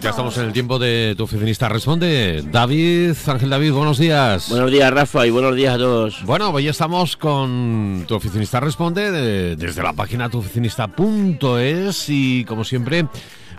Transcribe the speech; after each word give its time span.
Ya 0.00 0.10
estamos 0.10 0.38
en 0.38 0.44
el 0.44 0.52
tiempo 0.52 0.78
de 0.78 1.14
tu 1.16 1.24
oficinista 1.24 1.68
responde. 1.68 2.44
David, 2.50 3.16
Ángel 3.26 3.50
David, 3.50 3.72
buenos 3.72 3.98
días. 3.98 4.48
Buenos 4.50 4.70
días, 4.70 4.92
Rafa, 4.92 5.26
y 5.26 5.30
buenos 5.30 5.56
días 5.56 5.74
a 5.74 5.78
todos. 5.78 6.22
Bueno, 6.24 6.50
hoy 6.50 6.68
estamos 6.68 7.16
con 7.16 8.04
tu 8.06 8.14
oficinista 8.14 8.60
responde 8.60 9.56
desde 9.56 9.82
la 9.82 9.92
página 9.94 10.30
tuoficinista.es 10.30 12.08
y 12.08 12.44
como 12.44 12.62
siempre 12.62 13.06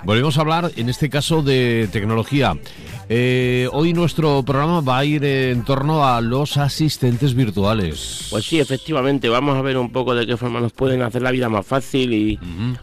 volvemos 0.05 0.37
a 0.37 0.41
hablar 0.41 0.71
en 0.75 0.89
este 0.89 1.09
caso 1.09 1.41
de 1.41 1.89
tecnología. 1.91 2.57
Eh, 3.09 3.67
hoy 3.71 3.93
nuestro 3.93 4.43
programa 4.43 4.81
va 4.81 4.99
a 4.99 5.05
ir 5.05 5.23
en 5.25 5.63
torno 5.63 6.07
a 6.07 6.21
los 6.21 6.57
asistentes 6.57 7.33
virtuales. 7.33 8.27
Pues 8.29 8.45
sí, 8.45 8.59
efectivamente, 8.59 9.29
vamos 9.29 9.57
a 9.57 9.61
ver 9.61 9.77
un 9.77 9.91
poco 9.91 10.15
de 10.15 10.25
qué 10.25 10.37
forma 10.37 10.59
nos 10.59 10.73
pueden 10.73 11.01
hacer 11.01 11.21
la 11.21 11.31
vida 11.31 11.49
más 11.49 11.65
fácil 11.65 12.13
y 12.13 12.39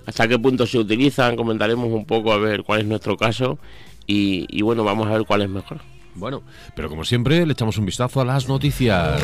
hasta 0.07 0.29
qué 0.29 0.39
punto 0.39 0.67
se 0.67 0.79
utilizan. 0.79 1.37
Comentaremos 1.37 1.91
un 1.93 2.05
poco 2.05 2.33
a 2.33 2.39
ver 2.39 2.63
cuál 2.63 2.81
es 2.81 2.87
nuestro 2.87 3.17
caso 3.17 3.59
y, 4.07 4.47
y 4.49 4.63
bueno, 4.63 4.85
vamos 4.85 5.09
a 5.09 5.13
ver 5.13 5.25
cuál 5.25 5.43
es 5.43 5.49
mejor. 5.49 5.81
Bueno, 6.15 6.43
pero 6.77 6.89
como 6.89 7.05
siempre, 7.05 7.47
le 7.47 7.53
echamos 7.55 7.79
un 7.79 7.87
vistazo 7.87 8.21
a 8.21 8.25
las 8.25 8.47
noticias. 8.47 9.23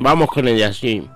Vamos 0.00 0.28
con 0.28 0.48
ellas, 0.48 0.76
sí. 0.76 1.06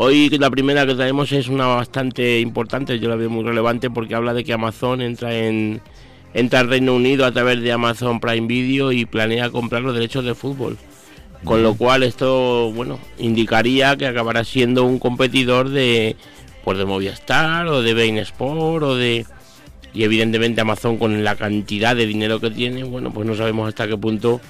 Hoy 0.00 0.28
la 0.38 0.48
primera 0.48 0.86
que 0.86 0.94
traemos 0.94 1.32
es 1.32 1.48
una 1.48 1.66
bastante 1.66 2.38
importante, 2.38 3.00
yo 3.00 3.08
la 3.08 3.16
veo 3.16 3.28
muy 3.28 3.42
relevante 3.42 3.90
porque 3.90 4.14
habla 4.14 4.32
de 4.32 4.44
que 4.44 4.52
Amazon 4.52 5.02
entra 5.02 5.36
en 5.36 5.80
entra 6.34 6.60
al 6.60 6.68
Reino 6.68 6.94
Unido 6.94 7.26
a 7.26 7.32
través 7.32 7.60
de 7.62 7.72
Amazon 7.72 8.20
Prime 8.20 8.46
Video 8.46 8.92
y 8.92 9.06
planea 9.06 9.50
comprar 9.50 9.82
los 9.82 9.94
derechos 9.94 10.24
de 10.24 10.36
fútbol. 10.36 10.78
Con 11.42 11.64
lo 11.64 11.74
cual 11.74 12.04
esto, 12.04 12.70
bueno, 12.70 13.00
indicaría 13.18 13.96
que 13.96 14.06
acabará 14.06 14.44
siendo 14.44 14.84
un 14.84 15.00
competidor 15.00 15.68
de 15.68 16.14
pues 16.62 16.78
de 16.78 16.84
Movistar 16.84 17.66
o 17.66 17.82
de 17.82 17.92
Bein 17.92 18.18
Sport 18.18 18.84
o 18.84 18.94
de 18.94 19.26
y 19.92 20.04
evidentemente 20.04 20.60
Amazon 20.60 20.96
con 20.98 21.24
la 21.24 21.34
cantidad 21.34 21.96
de 21.96 22.06
dinero 22.06 22.38
que 22.38 22.52
tiene, 22.52 22.84
bueno, 22.84 23.12
pues 23.12 23.26
no 23.26 23.34
sabemos 23.34 23.66
hasta 23.66 23.88
qué 23.88 23.98
punto 23.98 24.40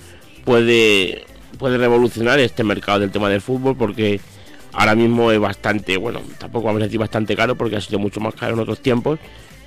puede 0.45 1.25
puede 1.59 1.79
revolucionar 1.79 2.39
este 2.39 2.65
mercado 2.65 3.01
del 3.01 3.11
tema 3.11 3.31
del 3.31 3.41
fútbol 3.41 3.79
porque 3.79 4.21
ahora 4.73 4.95
mismo 4.95 5.31
es 5.33 5.39
bastante, 5.39 5.97
bueno, 5.97 6.21
tampoco 6.39 6.67
vamos 6.67 6.83
a 6.83 6.85
decir 6.87 6.99
bastante 6.99 7.37
caro 7.37 7.57
porque 7.57 7.77
ha 7.77 7.81
sido 7.81 7.99
mucho 7.99 8.21
más 8.21 8.35
caro 8.35 8.55
en 8.55 8.61
otros 8.61 8.81
tiempos, 8.81 9.19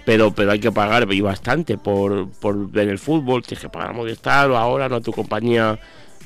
pero 0.06 0.34
pero 0.34 0.52
hay 0.52 0.60
que 0.60 0.72
pagar 0.72 1.12
y 1.12 1.22
bastante 1.22 1.78
por, 1.78 2.30
por 2.30 2.70
ver 2.70 2.90
el 2.90 3.00
fútbol, 3.00 3.44
tienes 3.44 3.64
que 3.64 3.70
pagar 3.70 3.92
a 3.92 3.94
Movistar 3.94 4.50
o 4.52 4.58
ahora, 4.58 4.90
no 4.90 5.02
tu 5.02 5.12
compañía 5.12 5.80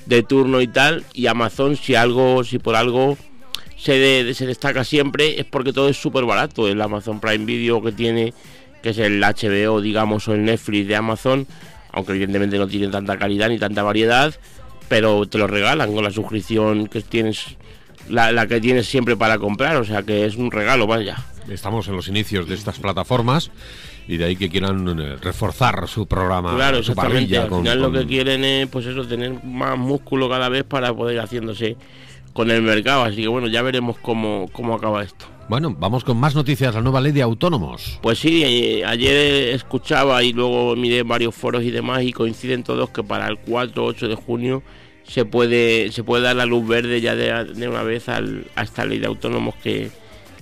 de 0.05 0.23
turno 0.23 0.61
y 0.61 0.67
tal, 0.67 1.03
y 1.13 1.27
Amazon 1.27 1.75
si 1.75 1.95
algo, 1.95 2.43
si 2.43 2.59
por 2.59 2.75
algo 2.75 3.17
se, 3.77 4.33
se 4.33 4.45
destaca 4.45 4.83
siempre 4.83 5.39
es 5.39 5.45
porque 5.45 5.73
todo 5.73 5.89
es 5.89 5.97
súper 5.97 6.25
barato, 6.25 6.67
el 6.67 6.81
Amazon 6.81 7.19
Prime 7.19 7.45
Video 7.45 7.81
que 7.81 7.91
tiene, 7.91 8.33
que 8.81 8.89
es 8.89 8.97
el 8.99 9.21
HBO 9.21 9.81
digamos 9.81 10.27
o 10.27 10.33
el 10.33 10.45
Netflix 10.45 10.87
de 10.87 10.95
Amazon, 10.95 11.47
aunque 11.91 12.11
evidentemente 12.11 12.57
no 12.57 12.67
tiene 12.67 12.89
tanta 12.89 13.17
calidad 13.17 13.49
ni 13.49 13.57
tanta 13.57 13.81
variedad, 13.81 14.35
pero 14.87 15.25
te 15.25 15.37
lo 15.37 15.47
regalan 15.47 15.93
con 15.93 16.03
la 16.03 16.11
suscripción 16.11 16.87
que 16.87 17.01
tienes, 17.01 17.57
la, 18.09 18.31
la 18.31 18.47
que 18.47 18.59
tienes 18.61 18.87
siempre 18.87 19.15
para 19.15 19.37
comprar, 19.39 19.77
o 19.77 19.83
sea 19.83 20.03
que 20.03 20.25
es 20.25 20.35
un 20.35 20.51
regalo, 20.51 20.87
vaya. 20.87 21.17
Estamos 21.49 21.87
en 21.87 21.95
los 21.95 22.07
inicios 22.07 22.47
de 22.47 22.55
estas 22.55 22.79
plataformas 22.79 23.51
y 24.07 24.17
de 24.17 24.25
ahí 24.25 24.35
que 24.35 24.49
quieran 24.49 24.99
eh, 24.99 25.15
reforzar 25.21 25.87
su 25.87 26.07
programa, 26.07 26.55
Claro, 26.55 26.81
su 26.83 26.91
exactamente. 26.91 27.37
Al 27.37 27.47
con- 27.49 27.59
final 27.61 27.81
lo 27.81 27.91
que 27.91 28.05
quieren 28.05 28.43
es, 28.43 28.67
pues 28.67 28.85
eso, 28.85 29.05
tener 29.07 29.43
más 29.43 29.77
músculo 29.77 30.27
cada 30.29 30.49
vez 30.49 30.63
para 30.63 30.93
poder 30.93 31.15
ir 31.15 31.21
haciéndose 31.21 31.75
con 32.33 32.49
el 32.51 32.61
mercado. 32.61 33.03
Así 33.03 33.17
que 33.21 33.27
bueno, 33.27 33.47
ya 33.47 33.61
veremos 33.61 33.97
cómo, 34.01 34.47
cómo 34.51 34.73
acaba 34.75 35.03
esto. 35.03 35.25
Bueno, 35.47 35.75
vamos 35.77 36.03
con 36.03 36.17
más 36.17 36.33
noticias, 36.33 36.73
la 36.73 36.81
nueva 36.81 36.99
ley 37.01 37.11
de 37.11 37.21
autónomos. 37.21 37.99
Pues 38.01 38.17
sí, 38.17 38.43
eh, 38.43 38.83
ayer 38.83 39.53
escuchaba 39.53 40.23
y 40.23 40.33
luego 40.33 40.75
miré 40.75 41.03
varios 41.03 41.35
foros 41.35 41.61
y 41.63 41.69
demás 41.69 42.01
y 42.01 42.11
coinciden 42.11 42.63
todos 42.63 42.89
que 42.89 43.03
para 43.03 43.27
el 43.27 43.37
4 43.37 43.83
o 43.83 43.85
8 43.87 44.07
de 44.07 44.15
junio 44.15 44.63
se 45.07 45.25
puede 45.25 45.91
se 45.91 46.03
puede 46.03 46.23
dar 46.23 46.35
la 46.35 46.45
luz 46.45 46.67
verde 46.67 46.99
ya 47.01 47.15
de, 47.15 47.67
una 47.67 47.83
vez 47.83 48.09
al- 48.09 48.45
a 48.55 48.63
esta 48.63 48.85
ley 48.85 48.99
de 48.99 49.07
autónomos 49.07 49.55
que, 49.55 49.89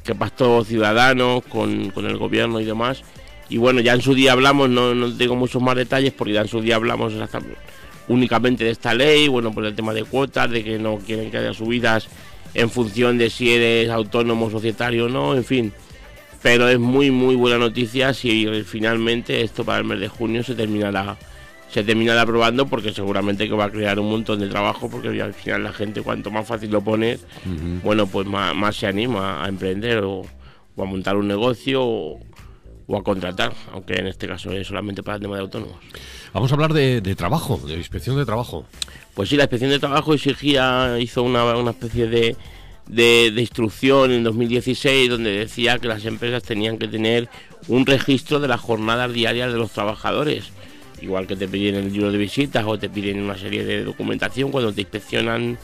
que 0.03 0.15
pactó 0.15 0.63
Ciudadanos 0.63 1.43
con, 1.45 1.91
con 1.91 2.05
el 2.05 2.17
gobierno 2.17 2.59
y 2.59 2.65
demás. 2.65 3.03
Y 3.49 3.57
bueno, 3.57 3.81
ya 3.81 3.93
en 3.93 4.01
su 4.01 4.15
día 4.15 4.31
hablamos, 4.31 4.69
no, 4.69 4.95
no 4.95 5.15
tengo 5.15 5.35
muchos 5.35 5.61
más 5.61 5.75
detalles 5.75 6.13
porque 6.13 6.33
ya 6.33 6.41
en 6.41 6.47
su 6.47 6.61
día 6.61 6.77
hablamos 6.77 7.13
únicamente 8.07 8.63
de 8.63 8.71
esta 8.71 8.93
ley, 8.93 9.27
bueno, 9.27 9.51
por 9.53 9.65
el 9.65 9.75
tema 9.75 9.93
de 9.93 10.03
cuotas, 10.03 10.49
de 10.49 10.63
que 10.63 10.79
no 10.79 10.97
quieren 10.97 11.29
que 11.29 11.37
haya 11.37 11.53
subidas 11.53 12.07
en 12.53 12.69
función 12.69 13.17
de 13.17 13.29
si 13.29 13.51
eres 13.51 13.89
autónomo, 13.89 14.49
societario 14.49 15.05
o 15.05 15.09
no, 15.09 15.35
en 15.35 15.43
fin. 15.43 15.73
Pero 16.41 16.67
es 16.67 16.79
muy, 16.79 17.11
muy 17.11 17.35
buena 17.35 17.57
noticia 17.57 18.13
si 18.13 18.45
finalmente 18.65 19.41
esto 19.41 19.63
para 19.63 19.79
el 19.79 19.85
mes 19.85 19.99
de 19.99 20.07
junio 20.09 20.43
se 20.43 20.55
terminará 20.55 21.17
se 21.73 21.83
terminará 21.83 22.21
aprobando 22.21 22.67
porque 22.67 22.93
seguramente 22.93 23.47
que 23.47 23.55
va 23.55 23.65
a 23.65 23.71
crear 23.71 23.99
un 23.99 24.09
montón 24.09 24.39
de 24.39 24.47
trabajo 24.47 24.89
porque 24.89 25.19
al 25.21 25.33
final 25.33 25.63
la 25.63 25.73
gente 25.73 26.03
cuanto 26.03 26.29
más 26.29 26.47
fácil 26.47 26.69
lo 26.71 26.81
pones, 26.81 27.25
bueno, 27.83 28.05
pues 28.05 28.27
más, 28.27 28.55
más 28.55 28.75
se 28.75 28.85
anima 28.85 29.43
a 29.43 29.49
emprender 29.49 30.03
o, 30.03 30.21
o 30.75 30.83
a 30.83 30.85
montar 30.85 31.17
un 31.17 31.27
negocio 31.27 31.83
o, 31.83 32.19
o 32.85 32.97
a 32.97 33.03
contratar, 33.03 33.53
aunque 33.71 33.95
en 33.95 34.07
este 34.07 34.27
caso 34.27 34.51
es 34.51 34.67
solamente 34.67 35.01
para 35.01 35.15
el 35.15 35.21
tema 35.21 35.35
de 35.35 35.41
autónomos. 35.41 35.77
Vamos 36.31 36.51
a 36.51 36.55
hablar 36.55 36.73
de, 36.73 37.01
de 37.01 37.15
trabajo, 37.15 37.57
de 37.65 37.73
inspección 37.73 38.17
de 38.17 38.25
trabajo. 38.25 38.65
Pues 39.15 39.29
sí, 39.29 39.35
la 39.35 39.43
inspección 39.43 39.71
de 39.71 39.79
trabajo 39.79 40.13
exigía, 40.13 40.97
hizo 40.99 41.23
una, 41.23 41.43
una 41.55 41.71
especie 41.71 42.07
de, 42.07 42.35
de, 42.87 43.31
de 43.31 43.41
instrucción 43.41 44.11
en 44.11 44.23
2016 44.23 45.09
donde 45.09 45.31
decía 45.31 45.79
que 45.79 45.87
las 45.87 46.05
empresas 46.05 46.43
tenían 46.43 46.77
que 46.77 46.87
tener 46.87 47.29
un 47.67 47.85
registro 47.85 48.39
de 48.39 48.47
las 48.47 48.61
jornadas 48.61 49.11
diarias 49.11 49.51
de 49.51 49.57
los 49.57 49.71
trabajadores. 49.71 50.51
Igual 51.03 51.27
que 51.27 51.35
te 51.35 51.49
piden 51.49 51.75
el 51.75 51.91
libro 51.91 52.13
de 52.13 52.17
visitas 52.17 52.63
o 52.65 52.79
te 52.79 52.89
piden 52.89 53.21
una 53.21 53.37
serie 53.37 53.65
de 53.65 53.83
documentación 53.83 54.51
cuando 54.51 54.71
te 54.71 54.81
inspeccionan 54.81 55.57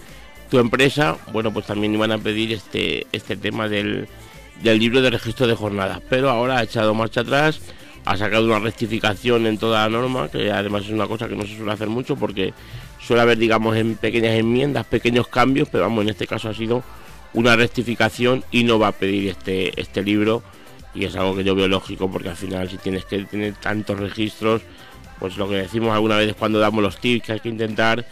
tu 0.50 0.60
empresa, 0.60 1.16
bueno, 1.32 1.54
pues 1.54 1.66
también 1.66 1.94
iban 1.94 2.12
a 2.12 2.18
pedir 2.18 2.52
este, 2.52 3.08
este 3.14 3.38
tema 3.38 3.70
del, 3.70 4.10
del 4.62 4.80
libro 4.80 5.02
de 5.02 5.12
registro 5.12 5.48
de 5.48 5.56
jornadas. 5.56 6.02
Pero 6.10 6.30
ahora 6.30 6.58
ha 6.58 6.64
echado 6.64 6.94
marcha 6.94 7.22
atrás, 7.22 7.62
ha 8.04 8.18
sacado 8.18 8.48
una 8.48 8.60
rectificación 8.60 9.46
en 9.46 9.58
toda 9.58 9.84
la 9.84 9.90
norma, 9.90 10.28
que 10.28 10.52
además 10.52 10.84
es 10.84 10.90
una 10.90 11.08
cosa 11.08 11.30
que 11.30 11.38
no 11.38 11.46
se 11.46 11.56
suele 11.56 11.72
hacer 11.72 11.88
mucho 11.88 12.18
porque 12.18 12.54
suele 13.00 13.22
haber, 13.22 13.38
digamos, 13.38 13.78
en 13.78 13.96
pequeñas 13.96 14.34
enmiendas, 14.34 14.86
pequeños 14.88 15.30
cambios, 15.30 15.70
pero 15.70 15.86
vamos, 15.86 16.04
en 16.04 16.10
este 16.10 16.28
caso 16.28 16.50
ha 16.50 16.54
sido 16.54 16.84
una 17.34 17.56
rectificación 17.56 18.44
y 18.52 18.66
no 18.66 18.78
va 18.78 18.90
a 18.90 18.92
pedir 18.92 19.30
este, 19.30 19.80
este 19.80 20.04
libro. 20.04 20.44
Y 20.94 21.06
es 21.06 21.16
algo 21.16 21.38
que 21.38 21.46
yo 21.46 21.56
veo 21.56 21.70
lógico 21.70 22.12
porque 22.12 22.28
al 22.28 22.36
final 22.36 22.70
si 22.70 22.78
tienes 22.78 23.06
que 23.06 23.20
tener 23.24 23.54
tantos 23.54 24.00
registros, 24.00 24.64
pues 25.20 25.38
lo 25.38 25.48
que 25.50 25.56
decimos 25.56 25.92
alguna 25.94 26.18
vez 26.18 26.34
cuando 26.38 26.60
damos 26.60 26.82
los 26.84 26.98
tips, 26.98 27.26
que 27.26 27.32
hay 27.34 27.40
que 27.40 27.50
intentar 27.50 28.06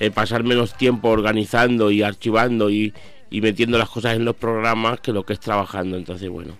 eh, 0.00 0.10
pasar 0.10 0.44
menos 0.44 0.74
tiempo 0.76 1.08
organizando 1.08 1.90
y 1.90 2.02
archivando 2.02 2.70
y, 2.70 2.92
y 3.30 3.40
metiendo 3.40 3.78
las 3.78 3.88
cosas 3.88 4.16
en 4.16 4.24
los 4.24 4.36
programas 4.36 5.00
que 5.00 5.12
lo 5.12 5.24
que 5.24 5.32
es 5.32 5.40
trabajando. 5.40 5.96
Entonces, 5.96 6.28
bueno, 6.28 6.54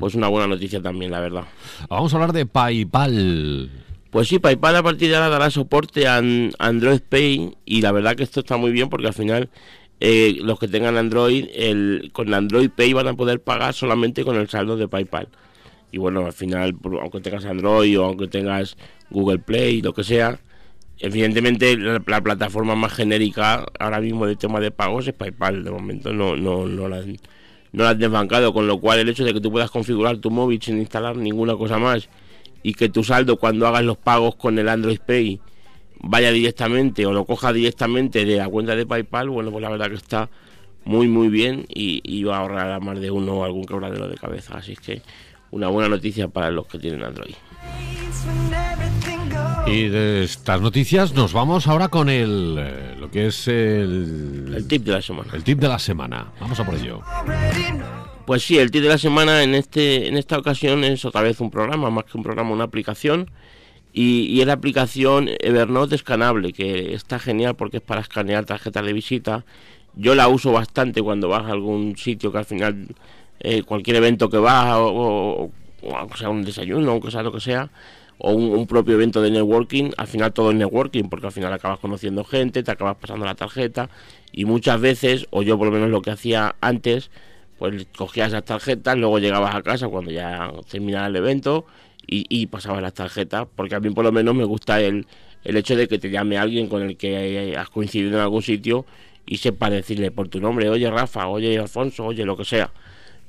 pues 0.00 0.14
una 0.14 0.28
buena 0.28 0.46
noticia 0.46 0.80
también, 0.82 1.10
la 1.10 1.20
verdad. 1.20 1.44
Vamos 1.88 2.12
a 2.12 2.16
hablar 2.16 2.32
de 2.32 2.46
PayPal. 2.46 3.70
Pues 4.10 4.28
sí, 4.28 4.38
PayPal 4.38 4.76
a 4.76 4.82
partir 4.82 5.10
de 5.10 5.16
ahora 5.16 5.28
dará 5.28 5.50
soporte 5.50 6.06
a 6.08 6.16
an- 6.16 6.52
Android 6.58 7.00
Pay 7.06 7.56
y 7.66 7.82
la 7.82 7.92
verdad 7.92 8.16
que 8.16 8.22
esto 8.22 8.40
está 8.40 8.56
muy 8.56 8.70
bien 8.72 8.88
porque 8.88 9.08
al 9.08 9.12
final 9.14 9.50
eh, 10.00 10.38
los 10.40 10.58
que 10.58 10.68
tengan 10.68 10.96
Android, 10.96 11.46
el, 11.54 12.10
con 12.12 12.32
Android 12.32 12.70
Pay 12.70 12.94
van 12.94 13.08
a 13.08 13.14
poder 13.14 13.40
pagar 13.42 13.74
solamente 13.74 14.24
con 14.24 14.36
el 14.36 14.48
saldo 14.48 14.76
de 14.78 14.88
PayPal. 14.88 15.28
Y 15.90 15.98
bueno, 15.98 16.26
al 16.26 16.32
final, 16.32 16.76
aunque 17.00 17.20
tengas 17.20 17.44
Android 17.44 17.98
o 17.98 18.04
aunque 18.04 18.28
tengas 18.28 18.76
Google 19.10 19.38
Play, 19.38 19.80
lo 19.80 19.94
que 19.94 20.04
sea, 20.04 20.38
evidentemente 20.98 21.76
la, 21.76 22.02
la 22.06 22.20
plataforma 22.20 22.74
más 22.74 22.92
genérica 22.92 23.66
ahora 23.78 24.00
mismo 24.00 24.26
de 24.26 24.36
tema 24.36 24.60
de 24.60 24.70
pagos 24.70 25.08
es 25.08 25.14
PayPal. 25.14 25.64
De 25.64 25.70
momento 25.70 26.12
no, 26.12 26.36
no, 26.36 26.66
no, 26.66 26.88
la, 26.88 27.00
no 27.00 27.84
la 27.84 27.90
han 27.90 27.98
desbancado, 27.98 28.52
con 28.52 28.66
lo 28.66 28.78
cual 28.80 28.98
el 28.98 29.08
hecho 29.08 29.24
de 29.24 29.32
que 29.32 29.40
tú 29.40 29.50
puedas 29.50 29.70
configurar 29.70 30.18
tu 30.18 30.30
móvil 30.30 30.60
sin 30.60 30.78
instalar 30.78 31.16
ninguna 31.16 31.56
cosa 31.56 31.78
más 31.78 32.08
y 32.62 32.74
que 32.74 32.88
tu 32.88 33.04
saldo 33.04 33.36
cuando 33.36 33.66
hagas 33.66 33.84
los 33.84 33.96
pagos 33.96 34.34
con 34.34 34.58
el 34.58 34.68
Android 34.68 34.98
Pay 34.98 35.40
vaya 36.00 36.30
directamente 36.30 37.06
o 37.06 37.12
lo 37.12 37.24
coja 37.24 37.52
directamente 37.52 38.24
de 38.24 38.36
la 38.36 38.48
cuenta 38.48 38.76
de 38.76 38.86
PayPal, 38.86 39.30
bueno, 39.30 39.50
pues 39.50 39.62
la 39.62 39.70
verdad 39.70 39.88
que 39.88 39.96
está 39.96 40.28
muy 40.84 41.08
muy 41.08 41.28
bien 41.28 41.66
y, 41.68 42.00
y 42.04 42.24
va 42.24 42.36
a 42.36 42.40
ahorrar 42.40 42.70
a 42.72 42.80
más 42.80 43.00
de 43.00 43.10
uno 43.10 43.44
algún 43.44 43.64
quebradero 43.64 44.08
de 44.08 44.16
cabeza. 44.16 44.56
Así 44.56 44.74
que 44.76 45.02
una 45.50 45.68
buena 45.68 45.88
noticia 45.88 46.28
para 46.28 46.50
los 46.50 46.66
que 46.66 46.78
tienen 46.78 47.02
Android. 47.02 47.34
Y 49.66 49.88
de 49.88 50.24
estas 50.24 50.60
noticias 50.60 51.12
nos 51.14 51.32
vamos 51.32 51.66
ahora 51.66 51.88
con 51.88 52.08
el 52.08 52.56
eh, 52.58 52.96
lo 52.98 53.10
que 53.10 53.26
es 53.26 53.48
el, 53.48 54.52
El 54.56 54.66
tip 54.66 54.82
de 54.84 54.92
la 54.92 55.02
semana. 55.02 55.30
el 55.34 55.44
tip 55.44 55.58
de 55.58 55.68
la 55.68 55.78
semana. 55.78 56.32
Vamos 56.40 56.58
a 56.58 56.64
por 56.64 56.74
ello. 56.74 57.02
Pues 58.26 58.42
sí, 58.42 58.58
el 58.58 58.70
tip 58.70 58.82
de 58.82 58.88
la 58.88 58.98
semana 58.98 59.42
en 59.42 59.54
este 59.54 60.08
en 60.08 60.16
esta 60.16 60.38
ocasión 60.38 60.84
es 60.84 61.04
otra 61.04 61.22
vez 61.22 61.40
un 61.40 61.50
programa, 61.50 61.90
más 61.90 62.04
que 62.04 62.16
un 62.16 62.22
programa, 62.22 62.50
una 62.50 62.64
aplicación. 62.64 63.30
Y, 63.92 64.26
y 64.26 64.40
es 64.40 64.46
la 64.46 64.52
aplicación 64.54 65.28
Evernote 65.40 65.94
escanable, 65.94 66.52
que 66.52 66.94
está 66.94 67.18
genial 67.18 67.56
porque 67.56 67.78
es 67.78 67.82
para 67.82 68.00
escanear 68.00 68.44
tarjetas 68.44 68.84
de 68.84 68.92
visita. 68.92 69.44
Yo 69.94 70.14
la 70.14 70.28
uso 70.28 70.52
bastante 70.52 71.02
cuando 71.02 71.28
vas 71.28 71.44
a 71.44 71.50
algún 71.52 71.96
sitio 71.96 72.30
que 72.30 72.38
al 72.38 72.44
final, 72.44 72.88
eh, 73.40 73.62
cualquier 73.62 73.96
evento 73.96 74.28
que 74.28 74.38
vas 74.38 74.76
o, 74.76 75.50
o 75.82 76.16
sea 76.16 76.28
un 76.28 76.44
desayuno, 76.44 76.92
aunque 76.92 77.10
sea 77.10 77.22
lo 77.22 77.32
que 77.32 77.40
sea, 77.40 77.70
o 78.18 78.32
un, 78.32 78.66
propio 78.66 78.94
evento 78.94 79.22
de 79.22 79.30
networking, 79.30 79.90
al 79.96 80.08
final 80.08 80.32
todo 80.32 80.50
es 80.50 80.56
networking, 80.56 81.04
porque 81.04 81.26
al 81.26 81.32
final 81.32 81.52
acabas 81.52 81.78
conociendo 81.78 82.24
gente, 82.24 82.62
te 82.62 82.70
acabas 82.70 82.96
pasando 82.96 83.24
la 83.24 83.34
tarjeta, 83.34 83.90
y 84.32 84.44
muchas 84.44 84.80
veces, 84.80 85.26
o 85.30 85.42
yo 85.42 85.56
por 85.56 85.68
lo 85.68 85.72
menos 85.72 85.90
lo 85.90 86.02
que 86.02 86.10
hacía 86.10 86.56
antes, 86.60 87.10
pues 87.58 87.86
cogías 87.96 88.28
esas 88.28 88.44
tarjetas, 88.44 88.96
luego 88.96 89.18
llegabas 89.18 89.54
a 89.54 89.62
casa 89.62 89.88
cuando 89.88 90.10
ya 90.10 90.52
terminaba 90.68 91.06
el 91.06 91.16
evento 91.16 91.66
y, 92.06 92.24
y 92.28 92.46
pasabas 92.46 92.82
las 92.82 92.94
tarjetas, 92.94 93.46
porque 93.54 93.74
a 93.76 93.80
mí 93.80 93.90
por 93.90 94.04
lo 94.04 94.12
menos 94.12 94.34
me 94.34 94.44
gusta 94.44 94.80
el, 94.80 95.06
el 95.44 95.56
hecho 95.56 95.76
de 95.76 95.88
que 95.88 95.98
te 95.98 96.10
llame 96.10 96.38
alguien 96.38 96.68
con 96.68 96.82
el 96.82 96.96
que 96.96 97.56
has 97.56 97.70
coincidido 97.70 98.16
en 98.16 98.22
algún 98.22 98.42
sitio 98.42 98.84
y 99.26 99.38
sepa 99.38 99.70
decirle 99.70 100.10
por 100.10 100.28
tu 100.28 100.40
nombre, 100.40 100.68
oye 100.68 100.90
Rafa, 100.90 101.28
oye 101.28 101.58
Alfonso, 101.58 102.06
oye 102.06 102.24
lo 102.24 102.36
que 102.36 102.44
sea 102.44 102.70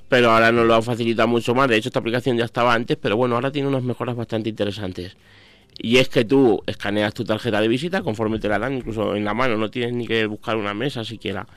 pero 0.10 0.32
ahora 0.32 0.52
nos 0.52 0.66
lo 0.66 0.74
ha 0.76 0.82
facilitado 0.82 1.28
mucho 1.28 1.56
más. 1.56 1.70
De 1.70 1.78
hecho, 1.78 1.90
esta 1.90 2.00
aplicación 2.00 2.36
ya 2.36 2.46
estaba 2.46 2.74
antes, 2.74 2.98
pero 2.98 3.16
bueno, 3.16 3.36
ahora 3.36 3.52
tiene 3.52 3.68
unas 3.68 3.84
mejoras 3.84 4.16
bastante 4.16 4.50
interesantes. 4.50 5.16
Y 5.78 5.98
es 5.98 6.10
que 6.10 6.26
tú 6.26 6.62
escaneas 6.66 7.14
tu 7.14 7.24
tarjeta 7.24 7.62
de 7.62 7.68
visita 7.68 8.02
conforme 8.02 8.40
te 8.40 8.50
la 8.50 8.60
dan, 8.60 8.74
incluso 8.74 9.16
en 9.16 9.24
la 9.24 9.34
mano, 9.34 9.56
no 9.56 9.70
tienes 9.70 9.94
ni 9.94 10.08
que 10.08 10.26
buscar 10.26 10.58
una 10.58 10.74
mesa 10.74 11.06
siquiera. 11.06 11.48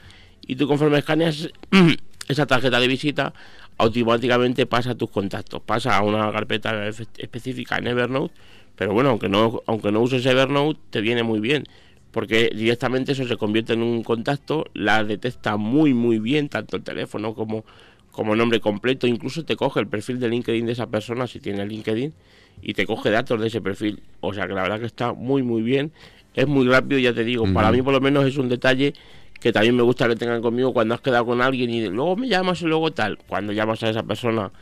Y 0.46 0.56
tú 0.56 0.68
conforme 0.68 0.98
escaneas 0.98 1.48
esa 2.28 2.46
tarjeta 2.46 2.78
de 2.78 2.86
visita, 2.86 3.32
automáticamente 3.78 4.66
pasa 4.66 4.90
a 4.90 4.94
tus 4.94 5.10
contactos, 5.10 5.62
pasa 5.62 5.96
a 5.96 6.02
una 6.02 6.30
carpeta 6.30 6.86
específica 6.86 7.78
en 7.78 7.88
Evernote, 7.88 8.34
pero 8.76 8.92
bueno, 8.92 9.10
aunque 9.10 9.28
no, 9.28 9.62
aunque 9.66 9.90
no 9.90 10.00
uses 10.00 10.24
Evernote, 10.26 10.78
te 10.90 11.00
viene 11.00 11.22
muy 11.22 11.40
bien, 11.40 11.64
porque 12.10 12.50
directamente 12.54 13.12
eso 13.12 13.26
se 13.26 13.36
convierte 13.36 13.72
en 13.72 13.82
un 13.82 14.04
contacto, 14.04 14.66
la 14.74 15.02
detecta 15.02 15.56
muy 15.56 15.94
muy 15.94 16.18
bien, 16.18 16.48
tanto 16.48 16.76
el 16.76 16.84
teléfono 16.84 17.34
como 17.34 17.64
como 18.12 18.36
nombre 18.36 18.60
completo, 18.60 19.06
incluso 19.06 19.44
te 19.44 19.56
coge 19.56 19.80
el 19.80 19.88
perfil 19.88 20.20
de 20.20 20.28
LinkedIn 20.28 20.66
de 20.66 20.72
esa 20.72 20.86
persona 20.86 21.26
si 21.26 21.40
tiene 21.40 21.66
LinkedIn 21.66 22.12
y 22.60 22.74
te 22.74 22.86
coge 22.86 23.10
datos 23.10 23.40
de 23.40 23.48
ese 23.48 23.60
perfil. 23.60 24.02
O 24.20 24.32
sea 24.32 24.46
que 24.46 24.52
la 24.52 24.62
verdad 24.62 24.78
que 24.78 24.86
está 24.86 25.12
muy 25.14 25.42
muy 25.42 25.62
bien, 25.62 25.92
es 26.34 26.46
muy 26.46 26.66
rápido, 26.68 27.00
ya 27.00 27.12
te 27.12 27.24
digo, 27.24 27.50
para 27.52 27.72
mí 27.72 27.82
por 27.82 27.92
lo 27.92 28.00
menos 28.00 28.26
es 28.26 28.36
un 28.36 28.48
detalle 28.48 28.92
que 29.40 29.52
también 29.52 29.74
me 29.74 29.82
gusta 29.82 30.06
que 30.06 30.14
tengan 30.14 30.40
conmigo 30.40 30.72
cuando 30.72 30.94
has 30.94 31.00
quedado 31.00 31.26
con 31.26 31.40
alguien 31.40 31.70
y 31.70 31.88
luego 31.88 32.16
me 32.16 32.28
llamas 32.28 32.62
y 32.62 32.66
luego 32.66 32.92
tal, 32.92 33.18
cuando 33.26 33.52
llamas 33.52 33.82
a 33.82 33.90
esa 33.90 34.02
persona 34.02 34.52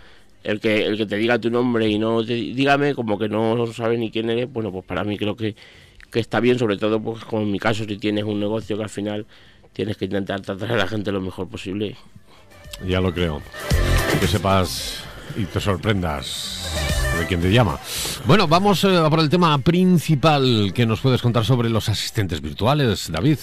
el 0.43 0.58
que 0.58 0.87
el 0.87 0.97
que 0.97 1.05
te 1.05 1.17
diga 1.17 1.38
tu 1.38 1.50
nombre 1.50 1.87
y 1.87 1.99
no 1.99 2.25
te 2.25 2.35
dígame 2.35 2.94
como 2.94 3.19
que 3.19 3.29
no 3.29 3.67
sabe 3.73 3.99
ni 3.99 4.11
quién 4.11 4.31
eres, 4.31 4.50
bueno, 4.50 4.73
pues 4.73 4.85
para 4.87 5.05
mí 5.05 5.19
creo 5.19 5.37
que, 5.37 5.55
que 6.11 6.20
está 6.20 6.41
bien, 6.41 6.58
sobre 6.58 6.76
todo 6.79 7.00
pues 7.00 7.25
como 7.25 7.43
en 7.43 7.50
mi 7.50 7.58
caso 7.58 7.85
si 7.85 7.99
tienes 7.99 8.25
un 8.25 8.41
negocio 8.41 8.76
que 8.76 8.82
al 8.85 8.88
final 8.88 9.26
tienes 9.73 9.97
que 9.97 10.06
intentar 10.06 10.41
tratar 10.41 10.73
a 10.73 10.76
la 10.76 10.87
gente 10.87 11.12
lo 11.12 11.20
mejor 11.20 11.49
posible 11.49 11.97
ya 12.87 13.00
lo 13.00 13.12
creo. 13.12 13.43
Que 14.20 14.26
sepas 14.26 15.05
y 15.37 15.44
te 15.44 15.61
sorprendas 15.61 16.61
de 17.19 17.26
quien 17.26 17.40
te 17.40 17.52
llama. 17.52 17.78
Bueno, 18.26 18.49
vamos 18.49 18.84
eh, 18.84 18.96
a 18.96 19.08
por 19.11 19.20
el 19.20 19.28
tema 19.28 19.56
principal 19.58 20.72
que 20.75 20.87
nos 20.87 21.00
puedes 21.00 21.22
contar 21.22 21.44
sobre 21.44 21.69
los 21.69 21.88
asistentes 21.88 22.40
virtuales, 22.40 23.11
David. 23.11 23.38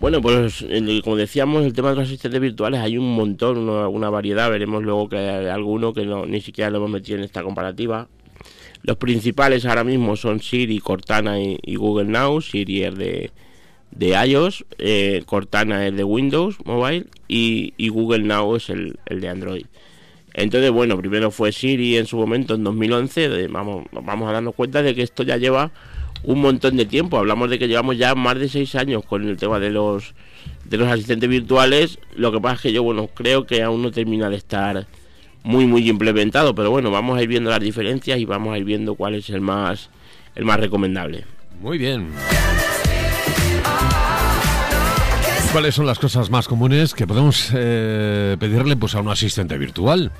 Bueno, 0.00 0.20
pues 0.20 0.64
como 1.02 1.16
decíamos, 1.16 1.64
el 1.64 1.72
tema 1.72 1.90
de 1.90 1.96
los 1.96 2.06
asistentes 2.06 2.40
virtuales 2.40 2.80
hay 2.80 2.98
un 2.98 3.14
montón, 3.14 3.68
una, 3.68 4.10
variedad. 4.10 4.50
Veremos 4.50 4.82
luego 4.82 5.08
que 5.08 5.16
hay 5.16 5.46
alguno 5.46 5.94
que 5.94 6.04
no, 6.04 6.26
ni 6.26 6.40
siquiera 6.40 6.70
lo 6.70 6.78
hemos 6.78 6.90
metido 6.90 7.18
en 7.18 7.24
esta 7.24 7.42
comparativa. 7.42 8.08
Los 8.82 8.98
principales 8.98 9.64
ahora 9.64 9.84
mismo 9.84 10.16
son 10.16 10.40
Siri, 10.40 10.78
Cortana 10.78 11.40
y, 11.40 11.58
y 11.62 11.76
Google 11.76 12.06
Now. 12.06 12.40
Siri 12.42 12.82
es 12.82 12.94
de, 12.96 13.30
de 13.90 14.10
iOS, 14.26 14.64
eh, 14.78 15.22
Cortana 15.26 15.86
es 15.86 15.96
de 15.96 16.04
Windows 16.04 16.56
Mobile 16.64 17.06
y, 17.28 17.72
Google 17.88 18.24
Now 18.24 18.56
es 18.56 18.70
el, 18.70 18.98
de 19.06 19.28
Android. 19.28 19.66
Entonces, 20.32 20.70
bueno, 20.72 20.98
primero 20.98 21.30
fue 21.30 21.52
Siri 21.52 21.96
en 21.96 22.06
su 22.06 22.16
momento, 22.16 22.54
en 22.54 22.64
2011. 22.64 23.46
vamos, 23.48 23.86
vamos 23.92 24.28
a 24.28 24.32
darnos 24.32 24.54
cuenta 24.54 24.82
de 24.82 24.94
que 24.94 25.02
esto 25.02 25.22
ya 25.22 25.36
lleva 25.36 25.70
un 26.24 26.40
montón 26.40 26.76
de 26.76 26.86
tiempo. 26.86 27.18
Hablamos 27.18 27.50
de 27.50 27.58
que 27.58 27.68
llevamos 27.68 27.96
ya 27.96 28.14
más 28.14 28.38
de 28.38 28.48
seis 28.48 28.74
años 28.74 29.04
con 29.04 29.28
el 29.28 29.36
tema 29.36 29.60
de 29.60 29.70
los, 29.70 30.14
de 30.64 30.76
los 30.76 30.88
asistentes 30.88 31.28
virtuales. 31.28 31.98
Lo 32.16 32.32
que 32.32 32.40
pasa 32.40 32.56
es 32.56 32.60
que 32.62 32.72
yo, 32.72 32.82
bueno, 32.82 33.08
creo 33.14 33.46
que 33.46 33.62
aún 33.62 33.82
no 33.82 33.92
termina 33.92 34.28
de 34.28 34.36
estar 34.36 34.86
muy, 35.44 35.66
muy 35.66 35.88
implementado. 35.88 36.54
Pero 36.54 36.70
bueno, 36.70 36.90
vamos 36.90 37.16
a 37.16 37.22
ir 37.22 37.28
viendo 37.28 37.50
las 37.50 37.60
diferencias 37.60 38.18
y 38.18 38.24
vamos 38.24 38.54
a 38.54 38.58
ir 38.58 38.64
viendo 38.64 38.96
cuál 38.96 39.14
es 39.14 39.30
el 39.30 39.40
más, 39.40 39.90
el 40.34 40.44
más 40.44 40.58
recomendable. 40.58 41.24
Muy 41.60 41.78
bien. 41.78 42.08
¿Cuáles 45.54 45.76
son 45.76 45.86
las 45.86 46.00
cosas 46.00 46.30
más 46.30 46.48
comunes 46.48 46.94
que 46.94 47.06
podemos 47.06 47.52
eh, 47.54 48.36
pedirle 48.40 48.74
pues, 48.76 48.96
a 48.96 49.00
un 49.00 49.08
asistente 49.08 49.56
virtual? 49.56 50.10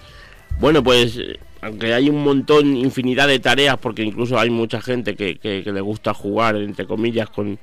Bueno, 0.60 0.80
pues 0.84 1.20
aunque 1.60 1.92
hay 1.92 2.08
un 2.08 2.22
montón, 2.22 2.76
infinidad 2.76 3.26
de 3.26 3.40
tareas, 3.40 3.76
porque 3.78 4.04
incluso 4.04 4.38
hay 4.38 4.50
mucha 4.50 4.80
gente 4.80 5.16
que, 5.16 5.64
le 5.66 5.80
gusta 5.80 6.14
jugar, 6.14 6.54
entre 6.54 6.86
comillas, 6.86 7.30
con, 7.30 7.58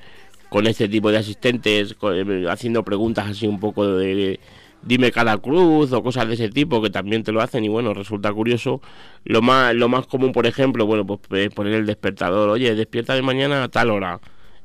con 0.50 0.68
este 0.68 0.90
tipo 0.90 1.12
de 1.12 1.20
asistentes, 1.20 1.96
eh, 2.02 2.46
haciendo 2.50 2.84
preguntas 2.84 3.30
así 3.30 3.48
un 3.48 3.62
poco 3.62 3.88
de, 3.88 4.42
dime 4.82 5.10
cada 5.14 5.38
cruz 5.38 5.94
o 5.94 6.04
cosas 6.04 6.28
de 6.28 6.34
ese 6.34 6.50
tipo 6.50 6.82
que 6.82 6.90
también 6.90 7.24
te 7.24 7.32
lo 7.32 7.40
hacen 7.40 7.64
y 7.64 7.70
bueno, 7.70 7.94
resulta 7.94 8.34
curioso. 8.34 8.82
Lo 9.24 9.42
más, 9.42 9.74
lo 9.76 9.88
más 9.88 10.08
común, 10.08 10.34
por 10.34 10.46
ejemplo, 10.46 10.86
bueno, 10.86 11.06
pues 11.06 11.50
poner 11.54 11.76
el 11.76 11.86
despertador, 11.86 12.50
oye, 12.50 12.76
despierta 12.76 13.16
de 13.16 13.22
mañana 13.22 13.64
a 13.64 13.70
tal 13.70 13.92
hora. 13.92 14.20